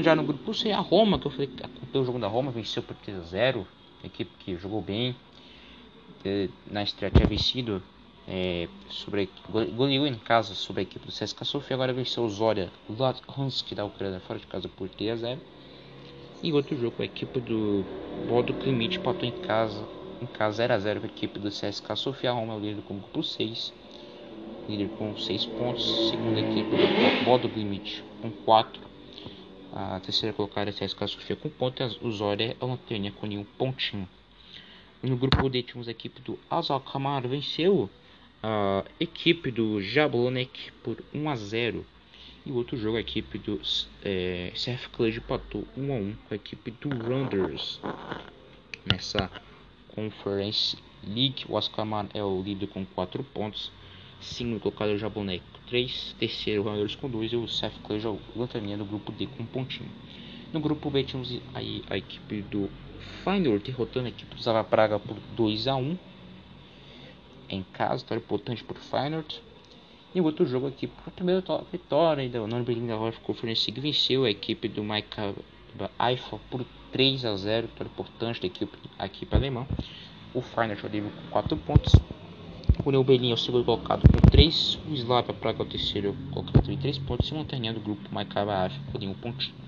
Já 0.03 0.17
no 0.17 0.25
grupo 0.25 0.55
C, 0.55 0.73
a 0.73 0.81
Roma, 0.81 1.19
que 1.19 1.27
eu 1.27 1.31
falei 1.31 1.47
que 1.47 1.99
o 1.99 2.05
jogo 2.05 2.19
da 2.19 2.27
Roma, 2.27 2.51
venceu 2.51 2.83
por 2.83 2.97
3 2.97 3.19
a 3.19 3.23
0. 3.23 3.67
equipe 4.05 4.31
que 4.41 4.57
jogou 4.57 4.81
bem, 4.81 5.15
na 6.71 6.83
estreia 6.83 7.11
tinha 7.11 7.27
vencido 7.27 7.83
é, 8.27 8.69
sobre 8.89 9.29
goleou 9.49 10.07
em 10.07 10.15
casa 10.15 10.55
sobre 10.55 10.81
a 10.81 10.83
equipe 10.85 11.05
do 11.05 11.13
CSKA 11.13 11.45
Sofia, 11.45 11.75
agora 11.75 11.93
venceu 11.93 12.25
o 12.25 12.31
Zorya 12.31 12.71
Luhansk 12.89 13.75
da 13.75 13.85
Ucrânia 13.85 14.21
fora 14.21 14.39
de 14.39 14.47
casa 14.47 14.69
por 14.69 14.89
3 14.89 15.11
a 15.11 15.17
0. 15.17 15.41
E 16.43 16.53
outro 16.53 16.77
jogo, 16.77 16.97
a 17.01 17.05
equipe 17.05 17.41
do 17.41 17.85
Bodo 18.29 18.53
Klimit 18.55 18.99
empatou 18.99 19.29
em 19.29 19.33
casa, 19.33 19.87
em 20.21 20.27
casa 20.27 20.57
0 20.57 20.75
a 20.75 20.79
0 20.79 21.01
com 21.01 21.07
a 21.07 21.09
equipe 21.09 21.39
do 21.39 21.49
CSKA 21.49 21.97
Sofia, 21.97 22.33
Roma 22.33 22.55
é 22.55 22.57
o 22.57 22.61
líder 22.61 22.83
com 22.83 22.99
grupo 22.99 23.23
6, 23.23 23.73
líder 24.69 24.89
com 24.99 25.17
6 25.17 25.47
pontos, 25.47 26.11
segunda 26.11 26.41
equipe 26.41 26.71
do 26.71 27.25
Bodo 27.25 27.49
Klimit 27.49 28.05
com 28.21 28.31
4, 28.31 28.81
a 29.73 30.01
terceira 30.01 30.35
colocada 30.35 30.71
é 30.71 30.73
a 30.73 30.87
CSKA 30.87 31.07
Sofia 31.07 31.37
com 31.37 31.49
ponto, 31.49 31.83
e 31.83 32.07
o 32.07 32.11
Zorya 32.11 32.51
é 32.53 32.57
a 32.61 32.67
lanterna 32.67 33.13
com 33.13 33.27
nenhum 33.27 33.45
pontinho. 33.57 34.09
No 35.03 35.17
grupo 35.17 35.49
D 35.49 35.65
tínhamos 35.65 35.89
a 35.89 35.91
equipe 35.91 36.23
do 36.23 36.39
Azal 36.49 36.79
Kamar 36.79 37.27
venceu 37.27 37.91
a 38.41 38.85
equipe 39.01 39.51
do 39.51 39.83
Jablonek 39.83 40.71
por 40.85 41.03
1 41.13 41.29
a 41.29 41.35
0. 41.35 41.85
E 42.47 42.53
o 42.53 42.55
outro 42.55 42.77
jogo 42.77 42.97
a 42.97 43.01
equipe 43.01 43.37
do 43.39 43.61
é, 44.05 44.53
CF 44.55 44.89
Cluj 44.91 45.17
empatou 45.19 45.67
1 45.77 45.93
a 45.93 45.97
1 45.97 46.15
com 46.29 46.35
a 46.35 46.37
equipe 46.37 46.71
do 46.71 46.89
Runders. 46.89 47.81
Nessa 48.87 49.29
Conference 49.89 50.77
League, 51.05 51.47
o 51.49 51.57
Askamar 51.59 52.07
é 52.15 52.23
o 52.23 52.41
líder 52.41 52.69
com 52.69 52.87
4 52.87 53.25
pontos. 53.25 53.73
Segundo 54.21 54.61
colocado 54.61 54.91
é 54.91 54.95
o 54.95 54.99
Jablonek 54.99 55.43
com 55.53 55.67
3. 55.67 56.15
Terceiro 56.17 56.63
o 56.63 56.65
Runders 56.65 56.95
com 56.95 57.11
2 57.11 57.33
e 57.33 57.37
o 57.37 57.47
CF 57.47 57.77
Cluj 57.83 58.07
é 58.07 58.09
o 58.09 58.21
lanterninha 58.37 58.79
do 58.79 58.85
grupo 58.85 59.11
D 59.11 59.27
com 59.27 59.43
1 59.43 59.47
pontinho. 59.47 59.91
No 60.53 60.61
grupo 60.61 60.89
B 60.91 61.03
tínhamos 61.03 61.41
aí 61.55 61.83
a 61.91 61.97
equipe 61.97 62.43
do 62.43 62.71
Feyenoord 63.25 63.65
derrotando 63.65 64.07
a 64.07 64.09
equipe 64.09 64.35
do 64.35 64.43
Zava 64.43 64.65
Praga 64.65 64.99
por 64.99 65.17
2 65.37 65.69
a 65.69 65.77
1 65.77 65.99
em 67.49 67.63
casa, 67.73 68.03
vitória 68.03 68.23
importante 68.23 68.65
por 68.65 68.77
Feyenoord. 68.77 69.43
E 70.15 70.21
o 70.21 70.25
outro 70.25 70.45
jogo 70.47 70.67
aqui, 70.67 70.91
a 71.07 71.11
primeira 71.11 71.43
vitória 71.71 72.29
da 72.29 72.47
Nürburgring 72.47 72.87
da 72.87 72.99
UEFA 72.99 73.21
Conference 73.21 73.71
League 73.71 73.81
venceu 73.81 74.25
a 74.25 74.31
equipe 74.31 74.69
do 74.69 74.83
Maika 74.83 75.35
Eiffel 76.01 76.41
por 76.51 76.65
3 76.93 77.25
a 77.25 77.37
0, 77.37 77.69
vitória 77.69 77.91
importante 77.91 78.41
da 78.41 78.47
equipe, 78.47 78.77
a 78.99 79.07
equipe 79.07 79.35
alemã. 79.35 79.67
O 80.35 80.41
Feyenoord 80.41 80.89
livre 80.89 81.11
com 81.11 81.31
4 81.31 81.57
pontos. 81.59 81.95
O 82.85 82.89
União 82.89 83.05
Berlim 83.05 83.31
é 83.31 83.35
o 83.35 83.39
segundo 83.39 83.65
colocado 83.65 84.03
com 84.11 84.19
3. 84.31 84.79
O 84.89 84.95
Slavia 84.95 85.35
Praga 85.35 85.61
é 85.61 85.63
o 85.63 85.69
terceiro 85.69 86.17
colocado 86.33 86.67
com 86.67 86.77
3 86.77 86.99
pontos. 86.99 87.29
E 87.29 87.35
o 87.35 87.37
lanterninha 87.37 87.73
do 87.73 87.81
grupo 87.81 88.13
Maika 88.13 88.41
Eiffel 88.41 88.81
com 88.91 88.99
nenhum 88.99 89.15
pontinho. 89.15 89.62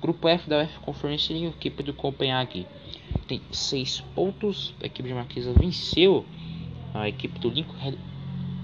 Grupo 0.00 0.28
F 0.28 0.48
da 0.48 0.58
UEFA 0.58 0.80
Conference 0.80 1.32
League, 1.32 1.46
a 1.46 1.50
equipe 1.50 1.82
do 1.82 1.92
Copenhague 1.94 2.66
tem 3.26 3.40
6 3.50 4.00
pontos. 4.14 4.74
A 4.82 4.86
equipe 4.86 5.08
de 5.08 5.14
Marquesa 5.14 5.52
venceu 5.52 6.24
a 6.92 7.08
equipe 7.08 7.38
do 7.38 7.48
Lincoln 7.48 7.94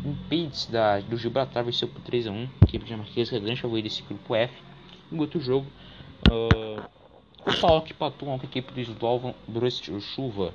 Impedes 0.04 0.66
da, 0.66 1.00
do 1.00 1.16
Gibraltar 1.16 1.62
venceu 1.62 1.86
por 1.86 2.00
3 2.00 2.26
a 2.26 2.30
1 2.30 2.48
A 2.60 2.64
equipe 2.64 2.84
de 2.84 2.96
Marquesa 2.96 3.36
é 3.36 3.40
grande 3.40 3.60
favorita 3.60 3.88
desse 3.88 4.02
grupo 4.02 4.34
F. 4.34 4.54
No 5.10 5.20
outro 5.22 5.40
jogo, 5.40 5.66
uh, 6.30 6.82
o 7.46 7.60
PAOK 7.60 7.90
empatou 7.92 8.28
com 8.28 8.34
a 8.34 8.44
equipe 8.44 8.72
do 8.72 8.80
Slovan 8.80 9.34
Brest-Chuva. 9.46 10.54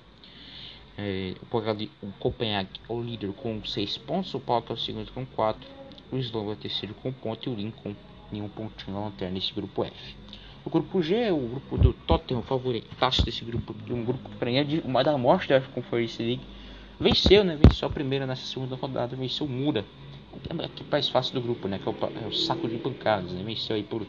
É, 0.97 1.35
o, 1.41 2.11
Copenhague 2.19 2.79
é 2.89 2.93
o 2.93 3.01
líder 3.01 3.33
com 3.33 3.63
6 3.63 3.97
pontos, 3.99 4.33
o 4.33 4.39
PAOK 4.39 4.71
é 4.71 4.73
o 4.73 4.77
segundo 4.77 5.11
com 5.11 5.25
4, 5.25 5.69
o 6.11 6.17
Slovan 6.17 6.51
é 6.51 6.53
o 6.53 6.55
terceiro 6.55 6.95
com 6.95 7.11
ponto 7.11 7.47
e 7.47 7.51
o 7.51 7.55
Lincoln 7.55 7.93
nenhum 8.31 8.47
pontinho 8.47 8.95
na 8.95 9.05
lanterna 9.05 9.33
nesse 9.33 9.53
grupo 9.53 9.83
F. 9.83 10.15
O 10.65 10.69
grupo 10.69 10.99
G 10.99 11.15
é 11.15 11.31
o 11.31 11.37
grupo 11.37 11.77
do 11.77 11.93
Tottenham, 11.93 12.41
favoritaço 12.41 13.23
desse 13.23 13.45
grupo, 13.45 13.75
um 13.87 14.03
grupo 14.03 14.27
que 14.29 14.35
para 14.35 14.49
mim 14.49 14.57
é 14.57 14.63
de, 14.63 14.79
uma 14.79 15.03
da 15.03 15.15
morte 15.15 15.47
da 15.47 15.61
Conference 15.61 16.21
League. 16.21 16.41
Venceu, 16.99 17.43
né? 17.43 17.55
Venceu 17.55 17.87
a 17.87 17.91
primeira 17.91 18.25
nessa 18.25 18.47
segunda 18.47 18.75
rodada, 18.75 19.15
venceu 19.15 19.45
o 19.45 19.49
Mura, 19.49 19.85
é 20.59 20.67
que 20.67 20.83
mais 20.89 21.07
fácil 21.07 21.35
do 21.35 21.41
grupo, 21.41 21.67
né? 21.67 21.77
Que 21.77 21.87
é 21.87 21.91
o, 21.91 21.95
é 22.23 22.27
o, 22.27 22.33
saco 22.33 22.67
de 22.67 22.77
pancadas, 22.77 23.31
né? 23.31 23.43
Venceu 23.43 23.75
aí 23.75 23.83
por. 23.83 24.07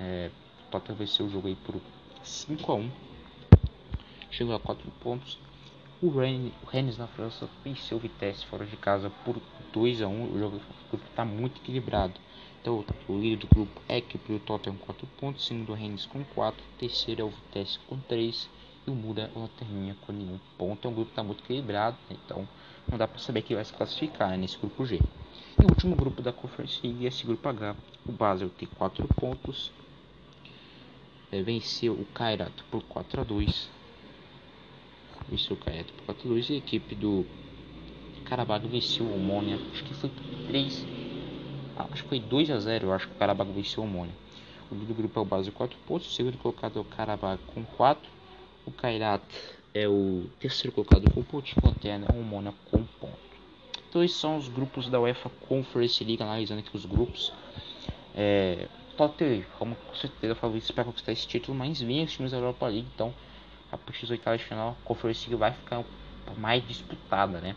É, 0.00 0.30
Tottenham 0.70 0.96
venceu 0.96 1.26
o 1.26 1.30
jogo 1.30 1.48
aí 1.48 1.54
por 1.54 1.80
5 2.22 2.72
a 2.72 2.74
1 2.74 2.90
Chegou 4.30 4.54
a 4.54 4.60
4 4.60 4.90
pontos. 5.02 5.38
O 6.02 6.10
Rennes, 6.66 6.98
na 6.98 7.06
França 7.06 7.48
venceu 7.62 7.98
o 7.98 8.00
Vitesse 8.00 8.44
fora 8.46 8.66
de 8.66 8.76
casa 8.76 9.10
por 9.24 9.36
2 9.72 10.02
a 10.02 10.08
1 10.08 10.34
O 10.34 10.38
jogo 10.38 10.60
está 11.10 11.24
muito 11.24 11.60
equilibrado. 11.60 12.14
Então, 12.64 12.82
o 13.06 13.18
líder 13.18 13.36
do 13.36 13.46
grupo 13.46 13.78
é 13.86 14.00
que 14.00 14.16
o 14.16 14.38
Tottenham 14.38 14.78
com 14.78 14.86
4 14.86 15.06
pontos, 15.20 15.46
segundo 15.46 15.72
o 15.72 15.74
Rennes 15.74 16.06
com 16.06 16.24
4, 16.24 16.64
terceiro 16.78 17.20
é 17.20 17.24
o 17.24 17.28
Vitesse 17.28 17.78
com 17.80 17.98
3 17.98 18.48
e 18.86 18.90
o 18.90 18.94
Muda 18.94 19.30
é 19.36 19.48
termina 19.58 19.94
com 20.06 20.14
nenhum 20.14 20.40
ponto. 20.56 20.88
É 20.88 20.90
um 20.90 20.94
grupo 20.94 21.08
que 21.08 21.12
está 21.12 21.22
muito 21.22 21.44
equilibrado, 21.44 21.98
né? 22.08 22.16
então 22.24 22.48
não 22.90 22.96
dá 22.96 23.06
para 23.06 23.18
saber 23.18 23.42
quem 23.42 23.54
vai 23.54 23.66
se 23.66 23.72
classificar 23.74 24.30
né, 24.30 24.38
nesse 24.38 24.56
grupo 24.56 24.82
G. 24.86 24.96
E 24.96 25.62
o 25.62 25.68
último 25.68 25.94
grupo 25.94 26.22
da 26.22 26.32
Conference 26.32 26.80
League 26.82 27.04
é 27.04 27.08
esse 27.08 27.26
grupo 27.26 27.46
H. 27.46 27.76
O 28.06 28.12
Basel 28.12 28.48
tem 28.48 28.66
4 28.66 29.06
pontos, 29.08 29.70
é, 31.30 31.42
venceu 31.42 31.92
o 31.92 32.06
Kairat 32.14 32.64
por 32.70 32.82
4 32.84 33.20
a 33.20 33.24
2 33.24 33.68
venceu 35.28 35.54
o 35.54 35.58
Kairat 35.58 35.92
por 35.92 36.06
4 36.06 36.28
a 36.28 36.32
2 36.32 36.48
e 36.48 36.52
a 36.54 36.56
equipe 36.56 36.94
do 36.94 37.26
Carabag 38.24 38.66
venceu 38.66 39.04
o 39.04 39.16
Omônia, 39.16 39.58
acho 39.70 39.84
que 39.84 39.92
foi 39.92 40.08
por 40.08 40.46
3 40.48 41.03
acho 41.76 42.02
que 42.02 42.08
foi 42.08 42.20
2 42.20 42.50
a 42.50 42.58
0 42.58 42.86
eu 42.86 42.92
acho 42.92 43.08
que 43.08 43.14
o 43.14 43.18
Carabag 43.18 43.50
venceu 43.52 43.82
o 43.82 43.86
Mônia. 43.86 44.14
O 44.70 44.74
líder 44.74 44.86
do 44.86 44.94
grupo 44.94 45.18
é 45.18 45.22
o 45.22 45.24
Base 45.24 45.50
4 45.50 45.78
pontos, 45.86 46.08
o 46.08 46.12
segundo 46.12 46.38
colocado 46.38 46.78
é 46.78 46.80
o 46.80 46.84
Carabag 46.84 47.40
com 47.54 47.64
4, 47.64 48.10
o 48.66 48.70
Kairat 48.72 49.22
é 49.74 49.88
o 49.88 50.26
terceiro 50.38 50.72
colocado 50.72 51.10
com 51.10 51.22
ponto 51.22 51.44
de 51.44 51.54
lanterna, 51.62 52.06
o 52.14 52.22
Mônia 52.22 52.54
com 52.70 52.82
ponto. 52.84 53.18
Então 53.88 54.02
esses 54.02 54.16
são 54.16 54.36
os 54.36 54.48
grupos 54.48 54.88
da 54.88 55.00
UEFA 55.00 55.30
Conference 55.48 56.02
League, 56.02 56.22
analisando 56.22 56.60
aqui 56.60 56.74
os 56.74 56.84
grupos. 56.84 57.32
É, 58.14 58.68
Tottenham, 58.96 59.44
como 59.58 59.74
com 59.74 59.94
certeza 59.94 60.34
favorito 60.34 60.72
para 60.72 60.84
conquistar 60.84 61.12
esse 61.12 61.26
título, 61.26 61.56
mas 61.56 61.80
vem 61.80 62.04
os 62.04 62.12
times 62.12 62.30
da 62.30 62.38
Europa 62.38 62.66
League, 62.66 62.86
então 62.94 63.12
a 63.70 63.76
partir 63.76 64.02
dos 64.02 64.10
oitavos 64.10 64.40
de 64.40 64.46
final, 64.46 64.70
a 64.80 64.84
Conference 64.86 65.28
League 65.28 65.38
vai 65.38 65.52
ficar 65.52 65.84
mais 66.38 66.66
disputada, 66.66 67.40
né? 67.40 67.56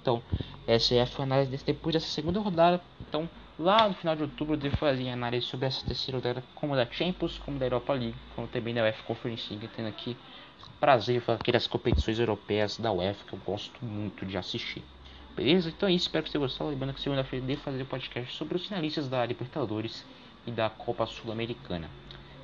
Então, 0.00 0.22
essa 0.66 0.94
é 0.94 1.02
a 1.02 1.22
análise 1.22 1.50
desse, 1.50 1.64
depois 1.64 1.94
dessa 1.94 2.08
segunda 2.08 2.40
rodada. 2.40 2.80
Então, 3.00 3.28
Lá 3.60 3.86
no 3.86 3.94
final 3.94 4.16
de 4.16 4.22
outubro 4.22 4.54
eu 4.54 4.58
devo 4.58 4.74
fazer 4.78 5.10
análise 5.10 5.44
sobre 5.44 5.66
essa 5.66 5.84
terceira 5.84 6.16
rodada, 6.16 6.42
como 6.54 6.74
da 6.74 6.86
Champions, 6.86 7.36
como 7.36 7.58
da 7.58 7.66
Europa 7.66 7.92
League, 7.92 8.16
como 8.34 8.48
também 8.48 8.72
da 8.72 8.82
UEFA 8.82 9.02
Conference 9.02 9.50
League, 9.50 9.68
tendo 9.76 9.86
aqui 9.86 10.16
prazer 10.80 11.20
falar 11.20 11.36
aquelas 11.38 11.66
competições 11.66 12.18
europeias 12.18 12.78
da 12.78 12.90
UEFA 12.90 13.22
que 13.28 13.34
eu 13.34 13.38
gosto 13.44 13.84
muito 13.84 14.24
de 14.24 14.38
assistir. 14.38 14.82
Beleza? 15.36 15.68
Então 15.68 15.90
é 15.90 15.92
isso, 15.92 16.06
espero 16.06 16.24
que 16.24 16.30
você 16.30 16.38
gostado. 16.38 16.70
Lembrando 16.70 16.94
que 16.94 17.02
segunda-feira 17.02 17.44
devo 17.44 17.60
fazer 17.60 17.84
podcast 17.84 18.34
sobre 18.34 18.56
os 18.56 18.66
finalistas 18.66 19.10
da 19.10 19.26
Libertadores 19.26 20.06
e 20.46 20.50
da 20.50 20.70
Copa 20.70 21.04
Sul-Americana. 21.04 21.90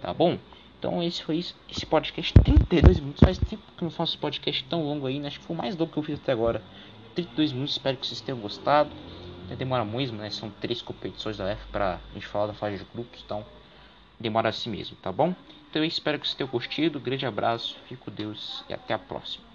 Tá 0.02 0.12
bom? 0.12 0.38
Então 0.78 1.02
esse 1.02 1.22
foi 1.22 1.36
isso. 1.36 1.56
Esse 1.70 1.86
podcast 1.86 2.34
32 2.34 3.00
minutos. 3.00 3.20
Faz 3.20 3.38
tempo 3.38 3.62
que 3.74 3.82
não 3.82 3.90
faço 3.90 4.18
podcast 4.18 4.62
tão 4.64 4.84
longo 4.84 5.06
aí. 5.06 5.18
Né? 5.18 5.28
Acho 5.28 5.40
que 5.40 5.46
foi 5.46 5.56
o 5.56 5.58
mais 5.58 5.74
longo 5.74 5.90
que 5.90 5.98
eu 5.98 6.02
fiz 6.02 6.18
até 6.20 6.32
agora. 6.32 6.62
32 7.16 7.52
minutos. 7.52 7.72
Espero 7.74 7.96
que 7.96 8.06
vocês 8.06 8.20
tenham 8.20 8.38
gostado. 8.38 8.90
Demora 9.58 9.84
muito, 9.84 10.12
né? 10.12 10.30
São 10.30 10.50
três 10.50 10.82
competições 10.82 11.36
da 11.36 11.48
F 11.48 11.66
para 11.72 11.94
a 11.94 12.14
gente 12.14 12.26
falar 12.26 12.48
da 12.48 12.54
fase 12.54 12.78
de 12.78 12.84
grupos. 12.92 13.22
Então 13.24 13.44
demora 14.20 14.48
assim 14.48 14.70
mesmo, 14.70 14.96
tá 14.96 15.10
bom? 15.10 15.34
Então 15.70 15.82
eu 15.82 15.88
espero 15.88 16.18
que 16.18 16.26
vocês 16.26 16.36
tenham 16.36 16.48
curtido. 16.48 17.00
grande 17.00 17.26
abraço. 17.26 17.76
Fique 17.88 18.02
com 18.02 18.10
Deus 18.10 18.64
e 18.68 18.74
até 18.74 18.94
a 18.94 18.98
próxima. 18.98 19.45